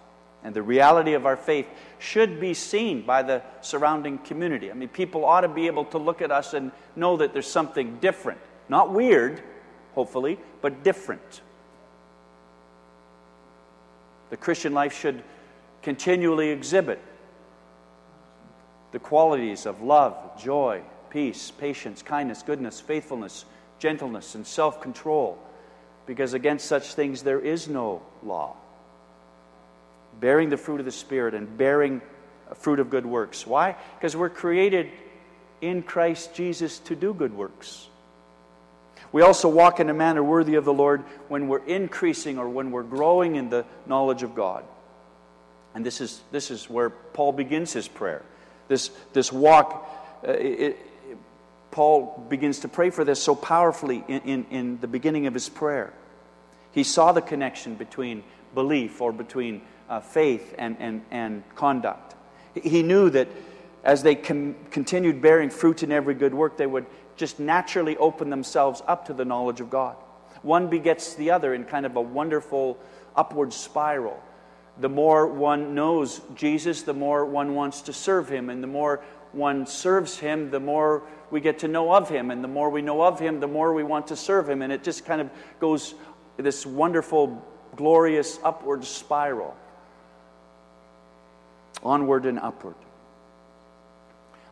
And 0.45 0.55
the 0.55 0.63
reality 0.63 1.15
of 1.15 1.27
our 1.27 1.37
faith 1.37 1.67
should 1.99 2.41
be 2.41 2.55
seen 2.55 3.03
by 3.03 3.23
the 3.23 3.43
surrounding 3.63 4.19
community. 4.19 4.71
I 4.71 4.75
mean, 4.75 4.89
people 4.89 5.25
ought 5.25 5.41
to 5.41 5.49
be 5.49 5.67
able 5.67 5.87
to 5.87 5.99
look 5.99 6.23
at 6.23 6.31
us 6.31 6.55
and 6.55 6.71
know 6.95 7.17
that 7.17 7.33
there's 7.33 7.51
something 7.51 7.99
different. 7.99 8.39
Not 8.69 8.93
weird, 8.93 9.43
hopefully, 9.95 10.39
but 10.61 10.85
different. 10.85 11.41
The 14.31 14.37
Christian 14.37 14.75
life 14.75 14.99
should 14.99 15.23
continually 15.83 16.51
exhibit 16.51 17.01
the 18.93 18.99
qualities 18.99 19.67
of 19.67 19.83
love, 19.83 20.17
joy, 20.41 20.83
peace, 21.11 21.51
patience, 21.51 22.03
kindness, 22.03 22.43
goodness, 22.43 22.81
faithfulness, 22.81 23.45
gentleness, 23.79 24.35
and 24.35 24.47
self 24.47 24.81
control, 24.81 25.39
because 26.07 26.35
against 26.35 26.67
such 26.67 26.95
things 26.95 27.23
there 27.23 27.41
is 27.41 27.69
no 27.69 28.03
law. 28.23 28.57
Bearing 30.21 30.49
the 30.49 30.57
fruit 30.57 30.81
of 30.81 30.87
the 30.87 30.93
Spirit 30.93 31.35
and 31.35 31.57
bearing 31.59 32.01
fruit 32.55 32.81
of 32.81 32.91
good 32.91 33.07
works. 33.07 33.47
Why? 33.47 33.77
Because 33.99 34.17
we're 34.17 34.31
created 34.31 34.91
in 35.61 35.83
Christ 35.83 36.35
Jesus 36.35 36.79
to 36.81 36.97
do 36.97 37.13
good 37.13 37.35
works. 37.35 37.89
We 39.13 39.23
also 39.23 39.49
walk 39.49 39.81
in 39.81 39.89
a 39.89 39.95
manner 39.95 40.23
worthy 40.23 40.57
of 40.57 40.65
the 40.65 40.73
Lord 40.73 41.03
when 41.29 41.49
we're 41.49 41.65
increasing 41.65 42.39
or 42.39 42.49
when 42.49 42.71
we're 42.71 42.83
growing 42.83 43.37
in 43.37 43.51
the 43.51 43.65
knowledge 43.87 44.23
of 44.23 44.35
God. 44.35 44.65
And 45.75 45.85
this 45.85 46.01
is, 46.01 46.21
this 46.33 46.51
is 46.51 46.69
where 46.69 46.91
Paul 46.91 47.33
begins 47.33 47.73
his 47.73 47.89
prayer. 47.89 48.23
This, 48.69 48.91
this 49.13 49.33
walk, 49.33 49.89
uh, 50.27 50.33
it, 50.33 50.79
Paul 51.71 52.27
begins 52.29 52.61
to 52.61 52.69
pray 52.69 52.91
for 52.91 53.05
this 53.05 53.23
so 53.23 53.35
powerfully 53.35 54.03
in, 54.09 54.21
in, 54.23 54.47
in 54.51 54.81
the 54.81 54.89
beginning 54.89 55.27
of 55.27 55.35
his 55.35 55.49
prayer. 55.49 55.93
He 56.73 56.83
saw 56.83 57.13
the 57.13 57.23
connection 57.23 57.75
between 57.75 58.23
belief 58.55 59.01
or 59.01 59.13
between 59.13 59.63
uh, 59.89 60.01
faith 60.01 60.55
and, 60.59 60.77
and, 60.81 61.03
and 61.11 61.43
conduct. 61.55 62.15
He 62.55 62.83
knew 62.83 63.11
that 63.11 63.29
as 63.85 64.03
they 64.03 64.15
com- 64.15 64.57
continued 64.71 65.21
bearing 65.21 65.51
fruit 65.51 65.83
in 65.83 65.93
every 65.93 66.15
good 66.15 66.35
work, 66.35 66.57
they 66.57 66.67
would 66.67 66.87
just 67.17 67.39
naturally 67.39 67.97
open 67.97 68.31
themselves 68.31 68.83
up 68.87 69.07
to 69.07 69.15
the 69.15 69.25
knowledge 69.25 69.61
of 69.61 69.71
God. 69.71 69.97
One 70.43 70.69
begets 70.69 71.15
the 71.15 71.31
other 71.31 71.55
in 71.55 71.65
kind 71.65 71.87
of 71.87 71.97
a 71.97 72.01
wonderful 72.01 72.79
upward 73.15 73.53
spiral 73.53 74.23
the 74.79 74.89
more 74.89 75.27
one 75.27 75.75
knows 75.75 76.21
Jesus, 76.35 76.83
the 76.83 76.93
more 76.93 77.25
one 77.25 77.55
wants 77.55 77.83
to 77.83 77.93
serve 77.93 78.29
him. 78.29 78.51
And 78.51 78.63
the 78.63 78.69
more 78.69 79.03
one 79.33 79.67
serves 79.67 80.19
him, 80.19 80.51
the 80.51 80.61
more 80.61 81.03
we 81.31 81.41
get 81.41 81.61
to 81.61 81.69
know 81.69 81.93
of 81.93 82.09
him. 82.09 82.31
And 82.31 82.45
the 82.45 82.49
more 82.49 82.69
we 82.69 82.83
know 82.83 83.03
of 83.03 83.19
him, 83.19 83.41
the 83.41 83.47
more 83.47 83.73
we 83.73 83.83
want 83.83 84.09
to 84.09 84.17
serve 84.17 84.49
him. 84.49 84.63
And 84.63 84.73
it 84.73 84.83
just 84.83 85.05
kind 85.05 85.21
of 85.21 85.31
goes 85.61 85.95
this 86.37 86.67
wonderful, 86.67 87.43
glorious 87.75 88.39
upward 88.45 88.85
spiral. 88.85 89.57
Onward 91.83 92.27
and 92.27 92.39
upward. 92.39 92.75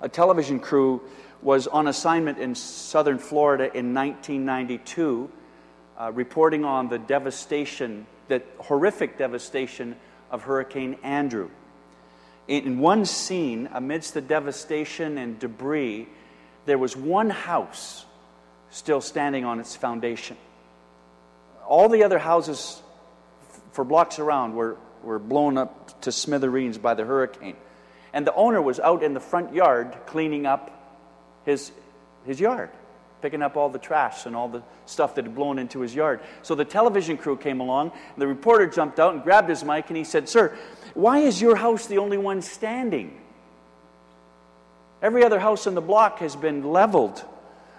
A 0.00 0.08
television 0.08 0.60
crew 0.60 1.00
was 1.42 1.66
on 1.66 1.86
assignment 1.86 2.38
in 2.38 2.54
southern 2.54 3.18
Florida 3.18 3.64
in 3.64 3.94
1992, 3.94 5.30
uh, 5.98 6.10
reporting 6.12 6.64
on 6.64 6.88
the 6.88 6.98
devastation, 6.98 8.06
the 8.28 8.42
horrific 8.58 9.18
devastation 9.18 9.96
of 10.30 10.42
Hurricane 10.42 10.96
Andrew. 11.02 11.50
In 12.48 12.78
one 12.78 13.04
scene, 13.04 13.68
amidst 13.72 14.14
the 14.14 14.20
devastation 14.20 15.16
and 15.16 15.38
debris, 15.38 16.08
there 16.66 16.78
was 16.78 16.96
one 16.96 17.30
house 17.30 18.04
still 18.70 19.00
standing 19.00 19.44
on 19.44 19.60
its 19.60 19.76
foundation. 19.76 20.36
All 21.66 21.88
the 21.88 22.04
other 22.04 22.18
houses 22.18 22.82
for 23.72 23.84
blocks 23.84 24.18
around 24.18 24.54
were, 24.54 24.76
were 25.04 25.18
blown 25.18 25.58
up 25.58 26.00
to 26.02 26.12
smithereens 26.12 26.78
by 26.78 26.94
the 26.94 27.04
hurricane. 27.04 27.56
And 28.12 28.26
the 28.26 28.34
owner 28.34 28.62
was 28.62 28.78
out 28.80 29.02
in 29.02 29.14
the 29.14 29.20
front 29.20 29.54
yard 29.54 29.96
cleaning 30.06 30.46
up 30.46 30.70
his, 31.44 31.72
his 32.24 32.40
yard 32.40 32.70
picking 33.24 33.40
up 33.40 33.56
all 33.56 33.70
the 33.70 33.78
trash 33.78 34.26
and 34.26 34.36
all 34.36 34.48
the 34.50 34.62
stuff 34.84 35.14
that 35.14 35.24
had 35.24 35.34
blown 35.34 35.58
into 35.58 35.80
his 35.80 35.94
yard. 35.94 36.20
So 36.42 36.54
the 36.54 36.66
television 36.66 37.16
crew 37.16 37.38
came 37.38 37.58
along, 37.58 37.92
and 37.92 38.20
the 38.20 38.26
reporter 38.26 38.66
jumped 38.66 39.00
out 39.00 39.14
and 39.14 39.22
grabbed 39.22 39.48
his 39.48 39.64
mic 39.64 39.88
and 39.88 39.96
he 39.96 40.04
said, 40.04 40.28
Sir, 40.28 40.54
why 40.92 41.20
is 41.20 41.40
your 41.40 41.56
house 41.56 41.86
the 41.86 41.96
only 41.96 42.18
one 42.18 42.42
standing? 42.42 43.18
Every 45.00 45.24
other 45.24 45.40
house 45.40 45.66
in 45.66 45.74
the 45.74 45.80
block 45.80 46.18
has 46.18 46.36
been 46.36 46.70
leveled. 46.70 47.24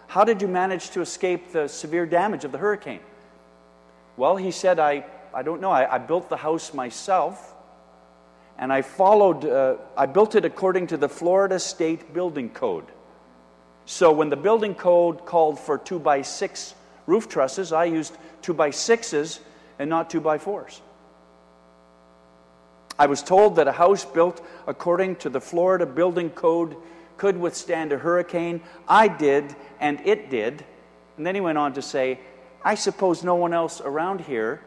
How 0.07 0.23
did 0.23 0.41
you 0.41 0.47
manage 0.47 0.89
to 0.91 1.01
escape 1.01 1.51
the 1.51 1.67
severe 1.67 2.07
damage 2.07 2.43
of 2.43 2.51
the 2.51 2.57
hurricane? 2.57 3.01
Well, 4.17 4.37
he 4.37 4.49
said, 4.49 4.79
I, 4.79 5.05
I 5.35 5.43
don't 5.43 5.59
know. 5.59 5.69
I, 5.69 5.95
I 5.95 5.97
built 5.97 6.29
the 6.29 6.37
house 6.37 6.73
myself, 6.73 7.53
and 8.57 8.71
I 8.71 8.81
followed, 8.81 9.43
uh, 9.43 9.75
I 9.97 10.05
built 10.05 10.33
it 10.35 10.45
according 10.45 10.87
to 10.87 10.97
the 10.97 11.09
Florida 11.09 11.59
State 11.59 12.13
Building 12.13 12.49
Code. 12.49 12.85
So 13.83 14.13
when 14.13 14.29
the 14.29 14.37
building 14.37 14.73
code 14.73 15.25
called 15.25 15.59
for 15.59 15.77
two 15.77 15.99
by 15.99 16.21
six 16.21 16.73
roof 17.05 17.27
trusses, 17.27 17.73
I 17.73 17.83
used 17.83 18.17
two 18.41 18.53
by 18.53 18.69
sixes 18.69 19.41
and 19.77 19.89
not 19.89 20.09
two 20.09 20.21
by 20.21 20.37
fours. 20.37 20.81
I 22.97 23.07
was 23.07 23.21
told 23.21 23.57
that 23.57 23.67
a 23.67 23.73
house 23.73 24.05
built 24.05 24.43
according 24.67 25.17
to 25.17 25.29
the 25.29 25.41
Florida 25.41 25.85
building 25.85 26.29
code 26.29 26.77
could 27.17 27.35
withstand 27.35 27.91
a 27.91 27.97
hurricane. 27.97 28.61
I 28.87 29.09
did, 29.09 29.53
and 29.81 29.99
it 30.05 30.29
did. 30.29 30.63
And 31.17 31.27
then 31.27 31.35
he 31.35 31.41
went 31.41 31.57
on 31.57 31.73
to 31.73 31.81
say, 31.81 32.21
I 32.63 32.75
suppose 32.75 33.21
no 33.21 33.35
one 33.35 33.53
else 33.53 33.81
around 33.81 34.21
here 34.21 34.61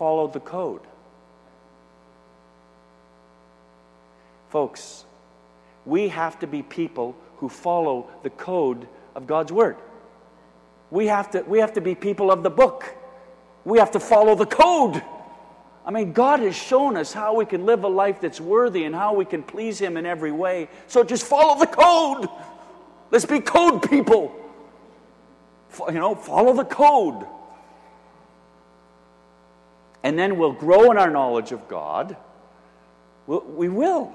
followed 0.00 0.32
the 0.32 0.40
code. 0.40 0.80
Folks, 4.48 5.04
we 5.84 6.08
have 6.08 6.38
to 6.38 6.46
be 6.46 6.62
people 6.62 7.14
who 7.36 7.50
follow 7.50 8.08
the 8.22 8.30
code 8.30 8.88
of 9.14 9.26
God's 9.26 9.52
Word. 9.52 9.76
We 10.90 11.08
have 11.08 11.30
to, 11.32 11.42
we 11.42 11.58
have 11.58 11.74
to 11.74 11.82
be 11.82 11.94
people 11.94 12.32
of 12.32 12.42
the 12.42 12.48
book. 12.48 12.96
We 13.66 13.78
have 13.78 13.90
to 13.90 14.00
follow 14.00 14.34
the 14.34 14.46
code. 14.46 15.02
I 15.84 15.90
mean, 15.90 16.14
God 16.14 16.40
has 16.40 16.56
shown 16.56 16.96
us 16.96 17.12
how 17.12 17.34
we 17.34 17.44
can 17.44 17.66
live 17.66 17.84
a 17.84 17.88
life 17.88 18.22
that's 18.22 18.40
worthy 18.40 18.84
and 18.84 18.94
how 18.94 19.12
we 19.12 19.26
can 19.26 19.42
please 19.42 19.78
Him 19.78 19.98
in 19.98 20.06
every 20.06 20.32
way. 20.32 20.70
So 20.86 21.04
just 21.04 21.26
follow 21.26 21.60
the 21.60 21.66
code. 21.66 22.26
Let's 23.10 23.26
be 23.26 23.40
code 23.40 23.82
people. 23.90 24.34
You 25.88 26.00
know, 26.00 26.14
follow 26.14 26.54
the 26.54 26.64
code. 26.64 27.26
And 30.02 30.18
then 30.18 30.38
we'll 30.38 30.52
grow 30.52 30.90
in 30.90 30.96
our 30.96 31.10
knowledge 31.10 31.52
of 31.52 31.68
God 31.68 32.16
we 33.38 33.68
will. 33.68 34.12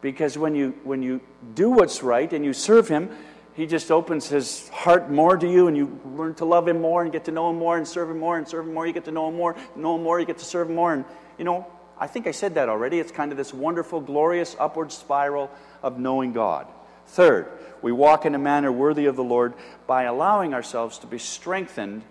Because 0.00 0.38
when 0.38 0.54
you, 0.54 0.74
when 0.84 1.02
you 1.02 1.20
do 1.54 1.70
what's 1.70 2.02
right 2.02 2.32
and 2.32 2.44
you 2.44 2.52
serve 2.52 2.88
Him, 2.88 3.10
He 3.54 3.66
just 3.66 3.90
opens 3.90 4.28
His 4.28 4.68
heart 4.68 5.10
more 5.10 5.36
to 5.36 5.50
you 5.50 5.68
and 5.68 5.76
you 5.76 6.00
learn 6.04 6.34
to 6.36 6.44
love 6.44 6.68
Him 6.68 6.80
more 6.80 7.02
and 7.02 7.12
get 7.12 7.24
to 7.26 7.32
know 7.32 7.50
Him 7.50 7.56
more 7.56 7.76
and 7.76 7.86
serve 7.86 8.10
Him 8.10 8.18
more 8.18 8.38
and 8.38 8.48
serve 8.48 8.66
Him 8.66 8.74
more. 8.74 8.86
You 8.86 8.92
get 8.92 9.04
to 9.06 9.10
know 9.10 9.28
Him 9.28 9.36
more, 9.36 9.56
know 9.76 9.96
Him 9.96 10.02
more, 10.02 10.20
you 10.20 10.26
get 10.26 10.38
to 10.38 10.44
serve 10.44 10.68
Him 10.68 10.76
more. 10.76 10.92
And, 10.92 11.04
you 11.36 11.44
know, 11.44 11.66
I 11.98 12.06
think 12.06 12.26
I 12.26 12.30
said 12.30 12.54
that 12.54 12.68
already. 12.68 13.00
It's 13.00 13.12
kind 13.12 13.32
of 13.32 13.38
this 13.38 13.52
wonderful, 13.52 14.00
glorious 14.00 14.56
upward 14.58 14.92
spiral 14.92 15.50
of 15.82 15.98
knowing 15.98 16.32
God. 16.32 16.66
Third, 17.06 17.48
we 17.82 17.90
walk 17.90 18.24
in 18.24 18.34
a 18.34 18.38
manner 18.38 18.70
worthy 18.70 19.06
of 19.06 19.16
the 19.16 19.24
Lord 19.24 19.54
by 19.86 20.04
allowing 20.04 20.54
ourselves 20.54 20.98
to 20.98 21.06
be 21.08 21.18
strengthened 21.18 22.02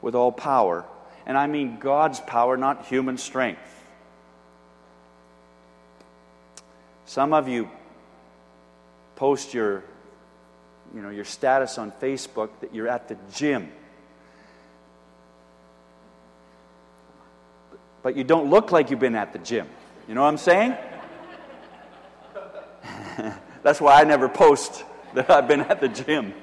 with 0.00 0.14
all 0.14 0.30
power. 0.30 0.84
And 1.26 1.38
I 1.38 1.46
mean 1.46 1.78
God's 1.78 2.20
power, 2.20 2.56
not 2.56 2.86
human 2.86 3.16
strength. 3.16 3.60
Some 7.04 7.32
of 7.32 7.48
you 7.48 7.68
post 9.16 9.54
your, 9.54 9.84
you 10.94 11.02
know, 11.02 11.10
your 11.10 11.24
status 11.24 11.78
on 11.78 11.92
Facebook 11.92 12.50
that 12.60 12.74
you're 12.74 12.88
at 12.88 13.08
the 13.08 13.16
gym. 13.34 13.70
But 18.02 18.16
you 18.16 18.24
don't 18.24 18.50
look 18.50 18.72
like 18.72 18.90
you've 18.90 18.98
been 18.98 19.14
at 19.14 19.32
the 19.32 19.38
gym. 19.38 19.68
You 20.08 20.14
know 20.14 20.22
what 20.22 20.28
I'm 20.28 20.38
saying? 20.38 20.76
That's 23.62 23.80
why 23.80 24.00
I 24.00 24.04
never 24.04 24.28
post 24.28 24.84
that 25.14 25.30
I've 25.30 25.46
been 25.46 25.60
at 25.60 25.80
the 25.80 25.88
gym. 25.88 26.34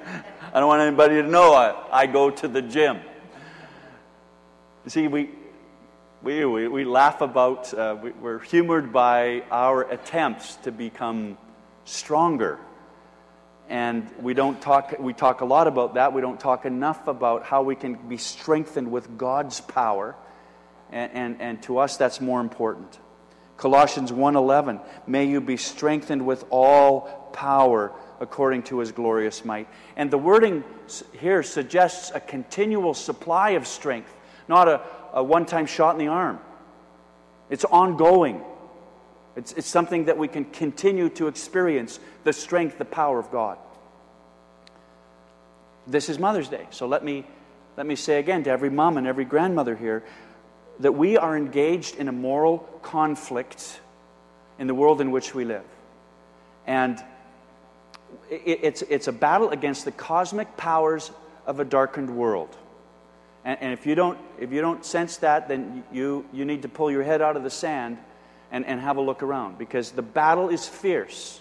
I 0.52 0.60
don't 0.60 0.68
want 0.68 0.82
anybody 0.82 1.16
to 1.16 1.28
know 1.28 1.52
I, 1.52 2.02
I 2.02 2.06
go 2.06 2.30
to 2.30 2.48
the 2.48 2.62
gym. 2.62 3.00
You 4.84 4.90
see, 4.90 5.08
we, 5.08 5.28
we, 6.22 6.42
we, 6.46 6.66
we 6.66 6.84
laugh 6.84 7.20
about, 7.20 7.72
uh, 7.74 7.98
we, 8.02 8.12
we're 8.12 8.38
humored 8.38 8.94
by 8.94 9.42
our 9.50 9.82
attempts 9.82 10.56
to 10.56 10.72
become 10.72 11.36
stronger. 11.84 12.58
And 13.68 14.10
we 14.22 14.32
don't 14.32 14.60
talk, 14.62 14.94
we 14.98 15.12
talk 15.12 15.42
a 15.42 15.44
lot 15.44 15.66
about 15.66 15.94
that. 15.94 16.14
We 16.14 16.22
don't 16.22 16.40
talk 16.40 16.64
enough 16.64 17.08
about 17.08 17.44
how 17.44 17.62
we 17.62 17.76
can 17.76 17.94
be 18.08 18.16
strengthened 18.16 18.90
with 18.90 19.18
God's 19.18 19.60
power. 19.60 20.16
And, 20.90 21.12
and, 21.12 21.42
and 21.42 21.62
to 21.64 21.76
us, 21.76 21.98
that's 21.98 22.22
more 22.22 22.40
important. 22.40 22.98
Colossians 23.58 24.10
1:11 24.10 24.80
May 25.06 25.26
you 25.26 25.42
be 25.42 25.58
strengthened 25.58 26.24
with 26.24 26.46
all 26.48 27.02
power 27.34 27.92
according 28.18 28.62
to 28.64 28.78
his 28.78 28.92
glorious 28.92 29.44
might. 29.44 29.68
And 29.94 30.10
the 30.10 30.16
wording 30.16 30.64
here 31.20 31.42
suggests 31.42 32.10
a 32.14 32.20
continual 32.20 32.94
supply 32.94 33.50
of 33.50 33.66
strength, 33.66 34.14
not 34.50 34.68
a 34.68 34.82
a 35.12 35.22
one 35.22 35.46
time 35.46 35.66
shot 35.66 35.94
in 35.94 35.98
the 35.98 36.08
arm. 36.08 36.38
It's 37.48 37.64
ongoing. 37.64 38.42
It's, 39.36 39.52
it's 39.52 39.66
something 39.66 40.06
that 40.06 40.18
we 40.18 40.28
can 40.28 40.44
continue 40.44 41.08
to 41.10 41.28
experience 41.28 42.00
the 42.24 42.32
strength, 42.32 42.78
the 42.78 42.84
power 42.84 43.18
of 43.18 43.30
God. 43.30 43.58
This 45.86 46.08
is 46.08 46.18
Mother's 46.18 46.48
Day. 46.48 46.66
So 46.70 46.86
let 46.86 47.04
me, 47.04 47.24
let 47.76 47.86
me 47.86 47.96
say 47.96 48.18
again 48.18 48.44
to 48.44 48.50
every 48.50 48.70
mom 48.70 48.96
and 48.96 49.06
every 49.06 49.24
grandmother 49.24 49.74
here 49.74 50.04
that 50.80 50.92
we 50.92 51.16
are 51.16 51.36
engaged 51.36 51.96
in 51.96 52.08
a 52.08 52.12
moral 52.12 52.58
conflict 52.82 53.80
in 54.58 54.66
the 54.66 54.74
world 54.74 55.00
in 55.00 55.10
which 55.10 55.34
we 55.34 55.44
live. 55.44 55.64
And 56.66 57.02
it, 58.30 58.60
it's, 58.62 58.82
it's 58.82 59.08
a 59.08 59.12
battle 59.12 59.50
against 59.50 59.84
the 59.84 59.92
cosmic 59.92 60.56
powers 60.56 61.10
of 61.46 61.60
a 61.60 61.64
darkened 61.64 62.10
world. 62.10 62.56
And, 63.44 63.58
and, 63.60 63.72
if, 63.72 63.86
you 63.86 63.94
don't, 63.94 64.18
if 64.38 64.52
you 64.52 64.60
don't 64.60 64.84
sense 64.84 65.16
that, 65.18 65.48
then 65.48 65.82
you, 65.90 66.26
you 66.32 66.44
need 66.44 66.62
to 66.62 66.68
pull 66.68 66.90
your 66.90 67.02
head 67.02 67.22
out 67.22 67.36
of 67.36 67.42
the 67.42 67.50
sand 67.50 67.98
and, 68.52 68.66
and 68.66 68.80
have 68.80 68.96
a 68.96 69.00
look 69.00 69.22
around 69.22 69.58
because 69.58 69.92
the 69.92 70.02
battle 70.02 70.48
is 70.48 70.68
fierce 70.68 71.40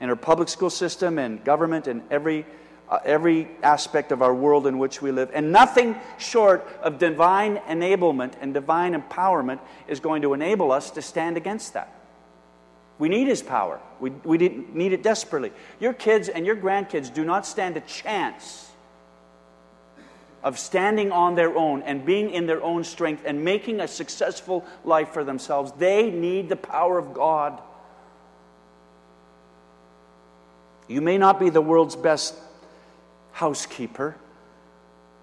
in 0.00 0.08
our 0.08 0.16
public 0.16 0.48
school 0.48 0.70
system 0.70 1.18
and 1.18 1.44
government 1.44 1.86
and 1.86 2.02
every, 2.10 2.46
uh, 2.88 2.98
every 3.04 3.48
aspect 3.62 4.12
of 4.12 4.22
our 4.22 4.34
world 4.34 4.66
in 4.66 4.78
which 4.78 5.02
we 5.02 5.10
live. 5.10 5.30
And 5.34 5.50
nothing 5.50 5.96
short 6.18 6.66
of 6.82 6.98
divine 6.98 7.56
enablement 7.68 8.34
and 8.40 8.54
divine 8.54 8.94
empowerment 8.94 9.58
is 9.88 10.00
going 10.00 10.22
to 10.22 10.34
enable 10.34 10.70
us 10.70 10.90
to 10.92 11.02
stand 11.02 11.36
against 11.36 11.74
that. 11.74 11.92
We 12.98 13.08
need 13.08 13.28
His 13.28 13.42
power. 13.42 13.80
We, 13.98 14.10
we 14.10 14.38
need 14.38 14.92
it 14.92 15.02
desperately. 15.02 15.52
Your 15.80 15.94
kids 15.94 16.28
and 16.28 16.46
your 16.46 16.56
grandkids 16.56 17.12
do 17.12 17.24
not 17.24 17.46
stand 17.46 17.76
a 17.76 17.80
chance 17.80 18.69
of 20.42 20.58
standing 20.58 21.12
on 21.12 21.34
their 21.34 21.56
own 21.56 21.82
and 21.82 22.04
being 22.04 22.30
in 22.30 22.46
their 22.46 22.62
own 22.62 22.84
strength 22.84 23.24
and 23.26 23.44
making 23.44 23.80
a 23.80 23.88
successful 23.88 24.64
life 24.84 25.10
for 25.10 25.24
themselves. 25.24 25.72
They 25.72 26.10
need 26.10 26.48
the 26.48 26.56
power 26.56 26.98
of 26.98 27.12
God. 27.12 27.60
You 30.88 31.00
may 31.00 31.18
not 31.18 31.38
be 31.38 31.50
the 31.50 31.60
world's 31.60 31.94
best 31.94 32.34
housekeeper, 33.32 34.16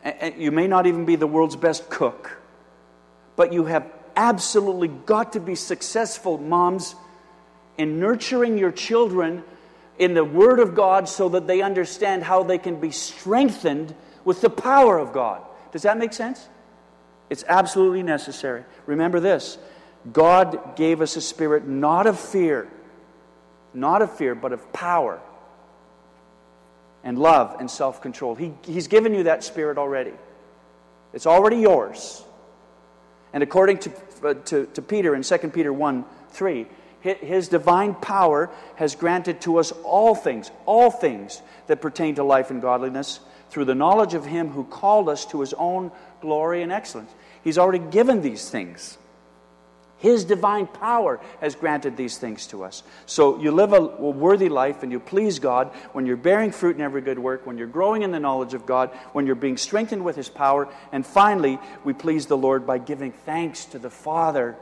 and 0.03 0.41
you 0.41 0.51
may 0.51 0.67
not 0.67 0.87
even 0.87 1.05
be 1.05 1.15
the 1.15 1.27
world's 1.27 1.55
best 1.55 1.89
cook, 1.89 2.39
but 3.35 3.51
you 3.51 3.65
have 3.65 3.85
absolutely 4.15 4.87
got 4.87 5.33
to 5.33 5.39
be 5.39 5.55
successful, 5.55 6.37
moms, 6.37 6.95
in 7.77 7.99
nurturing 7.99 8.57
your 8.57 8.71
children 8.71 9.43
in 9.99 10.13
the 10.13 10.23
Word 10.23 10.59
of 10.59 10.75
God 10.75 11.09
so 11.09 11.29
that 11.29 11.47
they 11.47 11.61
understand 11.61 12.23
how 12.23 12.43
they 12.43 12.57
can 12.57 12.79
be 12.79 12.91
strengthened 12.91 13.93
with 14.27 14.41
the 14.41 14.49
power 14.49 14.99
of 14.99 15.13
God. 15.13 15.41
Does 15.71 15.83
that 15.83 15.97
make 15.97 16.11
sense? 16.11 16.49
It's 17.29 17.45
absolutely 17.47 18.03
necessary. 18.03 18.65
Remember 18.85 19.21
this 19.21 19.57
God 20.11 20.75
gave 20.75 20.99
us 20.99 21.15
a 21.15 21.21
spirit 21.21 21.65
not 21.65 22.05
of 22.07 22.19
fear, 22.19 22.67
not 23.73 24.01
of 24.01 24.13
fear, 24.17 24.35
but 24.35 24.51
of 24.51 24.73
power 24.73 25.21
and 27.05 27.17
love 27.17 27.55
and 27.61 27.71
self 27.71 28.01
control. 28.01 28.35
He, 28.35 28.51
he's 28.63 28.89
given 28.89 29.13
you 29.13 29.23
that 29.23 29.45
spirit 29.45 29.77
already, 29.77 30.13
it's 31.13 31.25
already 31.25 31.59
yours. 31.59 32.21
And 33.31 33.43
according 33.43 33.77
to, 33.79 33.91
uh, 34.23 34.33
to, 34.33 34.65
to 34.65 34.81
Peter 34.81 35.15
in 35.15 35.21
2 35.21 35.37
Peter 35.53 35.71
1 35.71 36.03
3, 36.31 36.67
his 36.99 37.47
divine 37.47 37.95
power 37.95 38.49
has 38.75 38.93
granted 38.95 39.39
to 39.41 39.57
us 39.57 39.71
all 39.85 40.15
things, 40.15 40.51
all 40.65 40.91
things 40.91 41.41
that 41.67 41.79
pertain 41.79 42.15
to 42.15 42.23
life 42.23 42.51
and 42.51 42.61
godliness 42.61 43.21
through 43.49 43.65
the 43.65 43.75
knowledge 43.75 44.13
of 44.13 44.25
Him 44.25 44.49
who 44.49 44.63
called 44.63 45.09
us 45.09 45.25
to 45.27 45.41
His 45.41 45.53
own 45.53 45.91
glory 46.21 46.61
and 46.61 46.71
excellence. 46.71 47.11
He's 47.43 47.57
already 47.57 47.79
given 47.79 48.21
these 48.21 48.49
things. 48.49 48.97
His 49.99 50.25
divine 50.25 50.67
power 50.67 51.19
has 51.41 51.55
granted 51.55 51.97
these 51.97 52.19
things 52.19 52.45
to 52.47 52.63
us. 52.63 52.83
So 53.07 53.39
you 53.39 53.51
live 53.51 53.73
a, 53.73 53.81
worthy 53.81 54.47
life 54.47 54.83
and 54.83 54.91
you 54.91 54.99
please 54.99 55.39
God 55.39 55.69
when 55.93 56.05
you're 56.05 56.17
bearing 56.17 56.51
fruit 56.51 56.75
in 56.75 56.83
every 56.83 57.01
good 57.01 57.17
work, 57.17 57.47
when 57.47 57.57
you're 57.57 57.65
growing 57.65 58.03
in 58.03 58.11
the 58.11 58.19
knowledge 58.19 58.53
of 58.53 58.67
God, 58.67 58.91
when 59.13 59.25
you're 59.25 59.35
being 59.35 59.57
strengthened 59.57 60.05
with 60.05 60.15
His 60.15 60.29
power. 60.29 60.67
And 60.91 61.05
finally, 61.05 61.57
we 61.83 61.93
please 61.93 62.27
the 62.27 62.37
Lord 62.37 62.67
by 62.67 62.77
giving 62.77 63.11
thanks 63.11 63.65
to 63.65 63.79
the 63.79 63.89
Father 63.89 64.55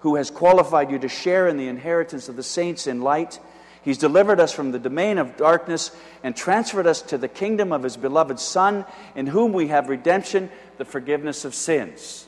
who 0.00 0.16
has 0.16 0.30
qualified 0.30 0.90
you 0.90 0.98
to 0.98 1.08
share 1.08 1.48
in 1.48 1.56
the 1.56 1.68
inheritance 1.68 2.28
of 2.28 2.36
the 2.36 2.42
saints 2.42 2.86
in 2.86 3.00
light. 3.00 3.40
He's 3.84 3.98
delivered 3.98 4.40
us 4.40 4.52
from 4.52 4.72
the 4.72 4.78
domain 4.78 5.18
of 5.18 5.36
darkness 5.36 5.90
and 6.22 6.34
transferred 6.34 6.86
us 6.86 7.02
to 7.02 7.18
the 7.18 7.28
kingdom 7.28 7.72
of 7.72 7.82
His 7.82 7.96
beloved 7.96 8.40
Son, 8.40 8.86
in 9.14 9.26
whom 9.26 9.52
we 9.52 9.68
have 9.68 9.88
redemption, 9.88 10.50
the 10.78 10.84
forgiveness 10.84 11.44
of 11.44 11.54
sins. 11.54 12.26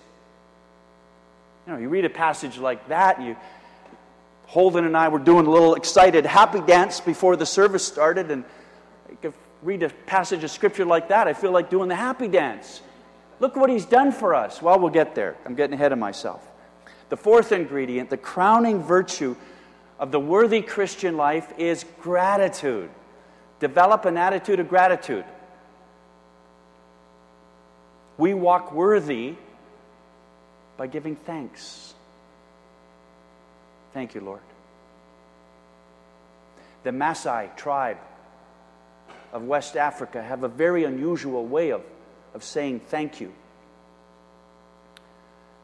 You 1.66 1.72
know, 1.72 1.78
you 1.78 1.88
read 1.88 2.04
a 2.04 2.10
passage 2.10 2.58
like 2.58 2.88
that, 2.88 3.20
you 3.20 3.36
Holden 4.46 4.84
and 4.84 4.96
I 4.96 5.08
were 5.08 5.18
doing 5.18 5.46
a 5.46 5.50
little 5.50 5.74
excited 5.74 6.24
happy 6.24 6.60
dance 6.60 7.00
before 7.00 7.36
the 7.36 7.46
service 7.46 7.84
started, 7.84 8.30
and 8.30 8.44
I 9.24 9.32
read 9.62 9.82
a 9.82 9.88
passage 9.88 10.44
of 10.44 10.50
scripture 10.50 10.84
like 10.84 11.08
that, 11.08 11.26
I 11.26 11.32
feel 11.32 11.50
like 11.50 11.68
doing 11.68 11.88
the 11.88 11.96
happy 11.96 12.28
dance. 12.28 12.80
Look 13.40 13.56
what 13.56 13.68
he's 13.68 13.84
done 13.84 14.12
for 14.12 14.34
us. 14.34 14.62
Well, 14.62 14.78
we'll 14.78 14.90
get 14.90 15.14
there. 15.14 15.36
I'm 15.44 15.54
getting 15.54 15.74
ahead 15.74 15.92
of 15.92 15.98
myself. 15.98 16.46
The 17.08 17.16
fourth 17.16 17.52
ingredient, 17.52 18.08
the 18.08 18.16
crowning 18.16 18.82
virtue 18.82 19.36
of 19.98 20.10
the 20.10 20.20
worthy 20.20 20.62
Christian 20.62 21.16
life 21.16 21.52
is 21.58 21.84
gratitude. 22.00 22.90
Develop 23.60 24.04
an 24.04 24.16
attitude 24.16 24.60
of 24.60 24.68
gratitude. 24.68 25.24
We 28.18 28.34
walk 28.34 28.72
worthy 28.72 29.34
by 30.76 30.86
giving 30.86 31.16
thanks. 31.16 31.94
Thank 33.94 34.14
you, 34.14 34.20
Lord. 34.20 34.40
The 36.82 36.90
Maasai 36.90 37.56
tribe 37.56 37.98
of 39.32 39.42
West 39.42 39.76
Africa 39.76 40.22
have 40.22 40.44
a 40.44 40.48
very 40.48 40.84
unusual 40.84 41.46
way 41.46 41.70
of, 41.70 41.82
of 42.34 42.44
saying 42.44 42.80
thank 42.88 43.20
you. 43.20 43.32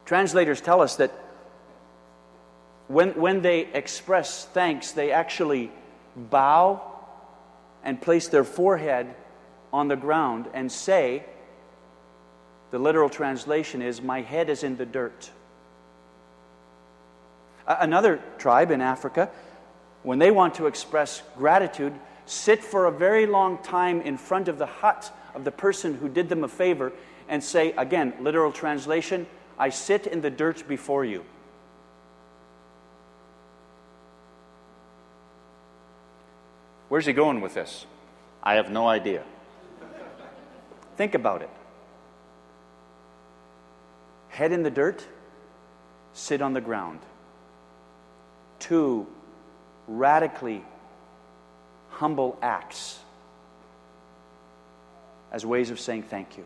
Translators 0.05 0.61
tell 0.61 0.81
us 0.81 0.97
that 0.97 1.11
when, 2.93 3.11
when 3.11 3.41
they 3.41 3.61
express 3.61 4.45
thanks, 4.45 4.91
they 4.91 5.11
actually 5.11 5.71
bow 6.15 6.81
and 7.83 7.99
place 7.99 8.27
their 8.27 8.43
forehead 8.43 9.13
on 9.71 9.87
the 9.87 9.95
ground 9.95 10.47
and 10.53 10.71
say, 10.71 11.23
the 12.71 12.79
literal 12.79 13.09
translation 13.09 13.81
is, 13.81 14.01
My 14.01 14.21
head 14.21 14.49
is 14.49 14.63
in 14.63 14.77
the 14.77 14.85
dirt. 14.85 15.31
Another 17.67 18.21
tribe 18.37 18.71
in 18.71 18.81
Africa, 18.81 19.29
when 20.03 20.19
they 20.19 20.31
want 20.31 20.55
to 20.55 20.67
express 20.67 21.23
gratitude, 21.37 21.93
sit 22.25 22.63
for 22.63 22.85
a 22.85 22.91
very 22.91 23.25
long 23.25 23.57
time 23.63 24.01
in 24.01 24.17
front 24.17 24.47
of 24.47 24.57
the 24.57 24.65
hut 24.65 25.11
of 25.33 25.43
the 25.43 25.51
person 25.51 25.95
who 25.95 26.09
did 26.09 26.29
them 26.29 26.43
a 26.43 26.47
favor 26.47 26.91
and 27.27 27.43
say, 27.43 27.73
again, 27.77 28.13
literal 28.19 28.51
translation, 28.51 29.25
I 29.57 29.69
sit 29.69 30.07
in 30.07 30.21
the 30.21 30.29
dirt 30.29 30.67
before 30.67 31.05
you. 31.05 31.23
Where's 36.93 37.07
he 37.07 37.13
going 37.13 37.41
with 37.41 37.55
this? 37.55 37.87
I 38.43 38.53
have 38.53 38.69
no 38.69 38.87
idea. 38.87 39.23
Think 40.95 41.15
about 41.15 41.41
it. 41.41 41.49
Head 44.29 44.51
in 44.51 44.61
the 44.61 44.69
dirt, 44.69 45.03
sit 46.13 46.39
on 46.39 46.53
the 46.53 46.61
ground. 46.61 46.99
Two 48.59 49.07
radically 49.87 50.63
humble 51.89 52.37
acts 52.43 52.99
as 55.31 55.43
ways 55.43 55.71
of 55.71 55.79
saying 55.79 56.03
thank 56.03 56.37
you. 56.37 56.45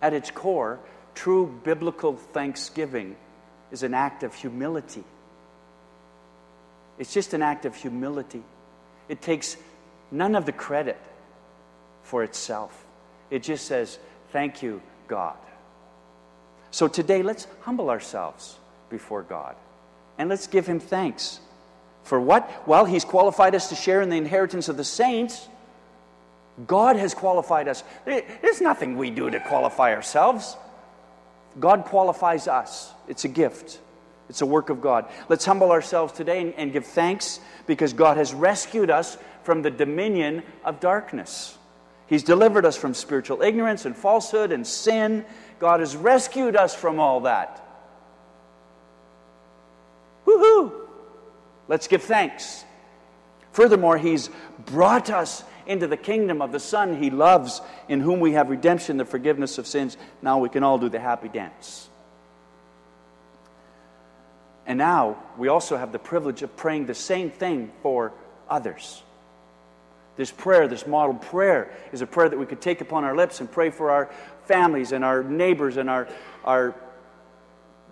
At 0.00 0.14
its 0.14 0.30
core, 0.30 0.80
true 1.14 1.60
biblical 1.64 2.16
thanksgiving 2.16 3.14
is 3.70 3.82
an 3.82 3.92
act 3.92 4.22
of 4.22 4.34
humility. 4.34 5.04
It's 6.98 7.12
just 7.12 7.34
an 7.34 7.42
act 7.42 7.64
of 7.64 7.74
humility. 7.74 8.42
It 9.08 9.20
takes 9.20 9.56
none 10.10 10.34
of 10.34 10.46
the 10.46 10.52
credit 10.52 10.98
for 12.02 12.22
itself. 12.22 12.84
It 13.30 13.42
just 13.42 13.66
says, 13.66 13.98
Thank 14.30 14.62
you, 14.62 14.80
God. 15.08 15.36
So 16.70 16.88
today, 16.88 17.22
let's 17.22 17.46
humble 17.60 17.90
ourselves 17.90 18.58
before 18.88 19.22
God 19.22 19.56
and 20.18 20.28
let's 20.28 20.46
give 20.46 20.66
Him 20.66 20.80
thanks. 20.80 21.40
For 22.04 22.20
what? 22.20 22.66
Well, 22.66 22.84
He's 22.84 23.04
qualified 23.04 23.54
us 23.54 23.68
to 23.68 23.74
share 23.74 24.00
in 24.00 24.08
the 24.08 24.16
inheritance 24.16 24.68
of 24.68 24.76
the 24.76 24.84
saints. 24.84 25.48
God 26.66 26.96
has 26.96 27.14
qualified 27.14 27.68
us. 27.68 27.82
There's 28.04 28.60
nothing 28.60 28.96
we 28.96 29.10
do 29.10 29.30
to 29.30 29.40
qualify 29.40 29.94
ourselves. 29.94 30.56
God 31.58 31.84
qualifies 31.84 32.48
us. 32.48 32.92
It's 33.08 33.24
a 33.24 33.28
gift, 33.28 33.78
it's 34.28 34.40
a 34.40 34.46
work 34.46 34.70
of 34.70 34.80
God. 34.80 35.06
Let's 35.28 35.44
humble 35.44 35.72
ourselves 35.72 36.12
today 36.12 36.54
and 36.56 36.72
give 36.72 36.86
thanks 36.86 37.40
because 37.66 37.92
God 37.92 38.16
has 38.16 38.32
rescued 38.32 38.90
us 38.90 39.18
from 39.42 39.62
the 39.62 39.70
dominion 39.70 40.42
of 40.64 40.80
darkness. 40.80 41.58
He's 42.06 42.22
delivered 42.22 42.64
us 42.64 42.76
from 42.76 42.94
spiritual 42.94 43.42
ignorance 43.42 43.84
and 43.84 43.96
falsehood 43.96 44.52
and 44.52 44.66
sin. 44.66 45.24
God 45.58 45.80
has 45.80 45.96
rescued 45.96 46.56
us 46.56 46.74
from 46.74 47.00
all 47.00 47.20
that. 47.20 47.58
Woohoo! 50.26 50.72
Let's 51.68 51.88
give 51.88 52.02
thanks. 52.02 52.64
Furthermore, 53.52 53.98
He's 53.98 54.30
brought 54.66 55.10
us 55.10 55.44
into 55.66 55.86
the 55.86 55.96
kingdom 55.96 56.42
of 56.42 56.52
the 56.52 56.60
Son 56.60 57.00
He 57.00 57.10
loves, 57.10 57.60
in 57.88 58.00
whom 58.00 58.20
we 58.20 58.32
have 58.32 58.50
redemption, 58.50 58.96
the 58.96 59.04
forgiveness 59.04 59.58
of 59.58 59.66
sins. 59.66 59.96
Now 60.20 60.38
we 60.38 60.48
can 60.48 60.62
all 60.62 60.78
do 60.78 60.88
the 60.88 61.00
happy 61.00 61.28
dance. 61.28 61.88
And 64.66 64.78
now 64.78 65.16
we 65.36 65.48
also 65.48 65.76
have 65.76 65.92
the 65.92 65.98
privilege 65.98 66.42
of 66.42 66.56
praying 66.56 66.86
the 66.86 66.94
same 66.94 67.30
thing 67.30 67.72
for 67.82 68.12
others. 68.48 69.02
This 70.16 70.30
prayer, 70.30 70.68
this 70.68 70.86
model 70.86 71.14
prayer, 71.14 71.72
is 71.92 72.02
a 72.02 72.06
prayer 72.06 72.28
that 72.28 72.38
we 72.38 72.46
could 72.46 72.60
take 72.60 72.80
upon 72.80 73.04
our 73.04 73.16
lips 73.16 73.40
and 73.40 73.50
pray 73.50 73.70
for 73.70 73.90
our 73.90 74.10
families 74.44 74.92
and 74.92 75.04
our 75.04 75.22
neighbors 75.22 75.78
and 75.78 75.88
our, 75.88 76.06
our 76.44 76.74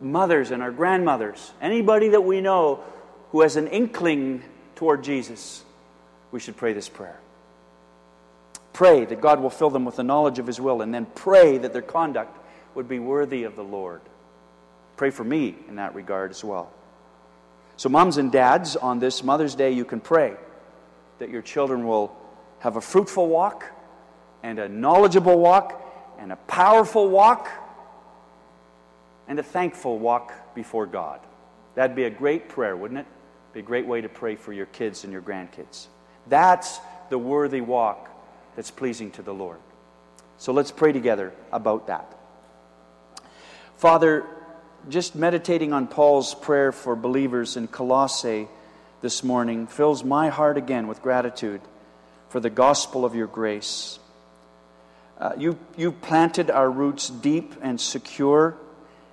mothers 0.01 0.51
and 0.51 0.63
our 0.63 0.71
grandmothers. 0.71 1.53
Anybody 1.61 2.11
that 2.11 2.23
we 2.23 2.41
know 2.41 2.85
who 3.31 3.41
has 3.41 3.57
an 3.57 3.69
inkling 3.69 4.43
toward 4.75 5.03
Jesus, 5.03 5.65
we 6.31 6.41
should 6.41 6.57
pray 6.57 6.73
this 6.73 6.89
prayer. 6.89 7.19
Pray 8.73 9.05
that 9.05 9.21
God 9.21 9.41
will 9.41 9.51
fill 9.51 9.71
them 9.71 9.85
with 9.85 9.97
the 9.97 10.05
knowledge 10.05 10.39
of 10.39 10.47
His 10.47 10.61
will, 10.61 10.83
and 10.83 10.95
then 10.95 11.07
pray 11.07 11.59
that 11.59 11.73
their 11.73 11.83
conduct 11.83 12.39
would 12.75 12.89
be 12.89 12.99
worthy 12.99 13.45
of 13.45 13.57
the 13.57 13.65
Lord. 13.65 14.01
Pray 15.01 15.09
for 15.09 15.25
me 15.25 15.55
in 15.67 15.77
that 15.77 15.95
regard 15.95 16.31
as 16.31 16.45
well. 16.45 16.71
So, 17.79 17.89
moms 17.89 18.19
and 18.19 18.31
dads, 18.31 18.77
on 18.77 18.99
this 18.99 19.25
Mother's 19.25 19.55
Day, 19.55 19.71
you 19.71 19.87
can 19.87 19.99
pray 19.99 20.35
that 21.21 21.31
your 21.31 21.41
children 21.41 21.87
will 21.87 22.15
have 22.59 22.77
a 22.77 22.83
fruitful 22.83 23.27
walk 23.27 23.65
and 24.43 24.59
a 24.59 24.69
knowledgeable 24.69 25.39
walk 25.39 25.83
and 26.19 26.31
a 26.31 26.37
powerful 26.37 27.09
walk 27.09 27.49
and 29.27 29.39
a 29.39 29.43
thankful 29.43 29.99
walk 29.99 30.35
before 30.55 30.85
God. 30.85 31.21
That'd 31.77 31.97
be 31.97 32.05
a 32.05 32.11
great 32.11 32.51
prayer, 32.51 32.77
wouldn't 32.77 33.01
it? 33.01 33.07
Be 33.55 33.61
a 33.61 33.63
great 33.63 33.87
way 33.87 34.03
to 34.03 34.09
pray 34.11 34.37
for 34.37 34.53
your 34.53 34.67
kids 34.67 35.05
and 35.05 35.13
your 35.15 35.23
grandkids. 35.23 35.87
That's 36.27 36.79
the 37.09 37.17
worthy 37.17 37.63
walk 37.63 38.11
that's 38.55 38.71
pleasing 38.71 39.13
to 39.13 39.23
the 39.23 39.33
Lord. 39.33 39.61
So 40.37 40.53
let's 40.53 40.71
pray 40.71 40.93
together 40.93 41.33
about 41.53 41.87
that. 41.87 42.15
Father, 43.79 44.27
just 44.89 45.15
meditating 45.15 45.73
on 45.73 45.87
Paul's 45.87 46.35
prayer 46.35 46.73
for 46.73 46.97
believers 46.97 47.57
in 47.57 47.69
Colossae 47.69 48.49
this 49.03 49.23
morning 49.23 49.67
fills 49.67 50.03
my 50.03 50.29
heart 50.29 50.57
again 50.57 50.87
with 50.87 51.03
gratitude 51.03 51.61
for 52.29 52.41
the 52.41 52.51
gospel 52.51 53.05
of 53.05 53.15
your 53.15 53.27
grace. 53.27 53.99
Uh, 55.19 55.33
you, 55.37 55.59
you 55.77 55.93
planted 55.93 56.51
our 56.51 56.71
roots 56.71 57.11
deep 57.11 57.55
and 57.61 57.81
secure 57.81 58.57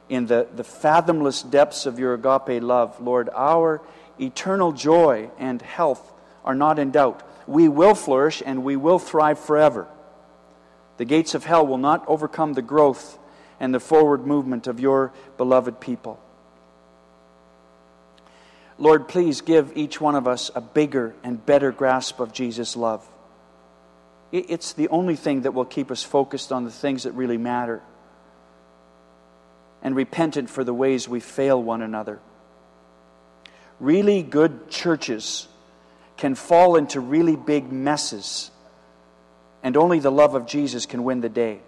in 0.07 0.27
the, 0.27 0.47
the 0.55 0.63
fathomless 0.63 1.43
depths 1.43 1.85
of 1.85 1.99
your 1.99 2.13
agape 2.13 2.63
love. 2.63 3.01
Lord, 3.01 3.29
our 3.35 3.81
eternal 4.19 4.71
joy 4.71 5.29
and 5.37 5.61
health 5.61 6.13
are 6.45 6.55
not 6.55 6.79
in 6.79 6.91
doubt. 6.91 7.23
We 7.45 7.67
will 7.67 7.95
flourish 7.95 8.41
and 8.45 8.63
we 8.63 8.77
will 8.77 8.99
thrive 8.99 9.39
forever. 9.39 9.87
The 10.95 11.05
gates 11.05 11.35
of 11.35 11.43
hell 11.43 11.67
will 11.67 11.77
not 11.77 12.05
overcome 12.07 12.53
the 12.53 12.61
growth 12.61 13.19
and 13.59 13.73
the 13.73 13.79
forward 13.79 14.25
movement 14.25 14.67
of 14.67 14.79
your 14.79 15.11
beloved 15.37 15.79
people. 15.79 16.19
Lord, 18.79 19.07
please 19.07 19.41
give 19.41 19.75
each 19.75 19.99
one 19.99 20.15
of 20.15 20.27
us 20.27 20.51
a 20.53 20.61
bigger 20.61 21.15
and 21.23 21.43
better 21.43 21.71
grasp 21.71 22.19
of 22.19 22.31
Jesus' 22.31 22.75
love. 22.75 23.07
It's 24.31 24.73
the 24.73 24.89
only 24.89 25.15
thing 25.15 25.41
that 25.41 25.53
will 25.53 25.65
keep 25.65 25.89
us 25.89 26.03
focused 26.03 26.51
on 26.51 26.65
the 26.65 26.71
things 26.71 27.03
that 27.03 27.13
really 27.13 27.37
matter 27.37 27.81
and 29.81 29.95
repentant 29.95 30.49
for 30.49 30.63
the 30.63 30.73
ways 30.73 31.07
we 31.07 31.19
fail 31.19 31.61
one 31.61 31.81
another. 31.81 32.19
Really 33.79 34.21
good 34.21 34.69
churches 34.69 35.47
can 36.17 36.35
fall 36.35 36.75
into 36.75 36.99
really 36.99 37.35
big 37.35 37.71
messes, 37.71 38.51
and 39.63 39.77
only 39.77 39.99
the 39.99 40.11
love 40.11 40.35
of 40.35 40.45
Jesus 40.45 40.85
can 40.85 41.03
win 41.03 41.21
the 41.21 41.29
day. 41.29 41.59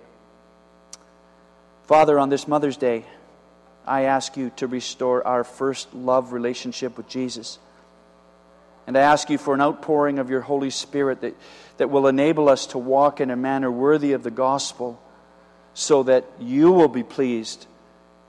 Father, 1.90 2.20
on 2.20 2.30
this 2.30 2.48
Mother's 2.48 2.78
Day, 2.78 3.04
I 3.84 4.04
ask 4.04 4.38
you 4.38 4.52
to 4.58 4.68
restore 4.68 5.26
our 5.26 5.44
first 5.44 5.92
love 5.92 6.34
relationship 6.34 6.96
with 6.96 7.08
Jesus. 7.08 7.58
And 8.86 8.96
I 8.96 9.02
ask 9.02 9.28
you 9.32 9.40
for 9.40 9.56
an 9.56 9.62
outpouring 9.62 10.20
of 10.20 10.30
your 10.30 10.42
Holy 10.42 10.70
Spirit 10.70 11.22
that, 11.22 11.36
that 11.78 11.90
will 11.90 12.06
enable 12.06 12.48
us 12.48 12.68
to 12.68 12.78
walk 12.78 13.22
in 13.22 13.32
a 13.32 13.36
manner 13.36 13.72
worthy 13.72 14.12
of 14.12 14.22
the 14.22 14.30
gospel 14.30 15.02
so 15.74 16.04
that 16.04 16.26
you 16.40 16.72
will 16.72 16.90
be 16.90 17.02
pleased 17.02 17.66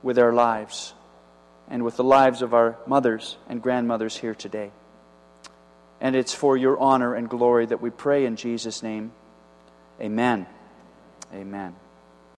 with 0.03 0.18
our 0.18 0.33
lives 0.33 0.94
and 1.68 1.85
with 1.85 1.99
the 1.99 2.03
lives 2.03 2.40
of 2.40 2.55
our 2.55 2.79
mothers 2.87 3.37
and 3.46 3.61
grandmothers 3.61 4.16
here 4.16 4.35
today. 4.35 4.70
And 6.01 6.16
it's 6.16 6.33
for 6.33 6.57
your 6.57 6.79
honor 6.79 7.14
and 7.14 7.29
glory 7.29 7.66
that 7.66 7.83
we 7.83 7.90
pray 7.90 8.25
in 8.25 8.37
Jesus' 8.37 8.83
name. 8.83 9.12
Amen. 10.01 10.46
Amen. 11.35 11.75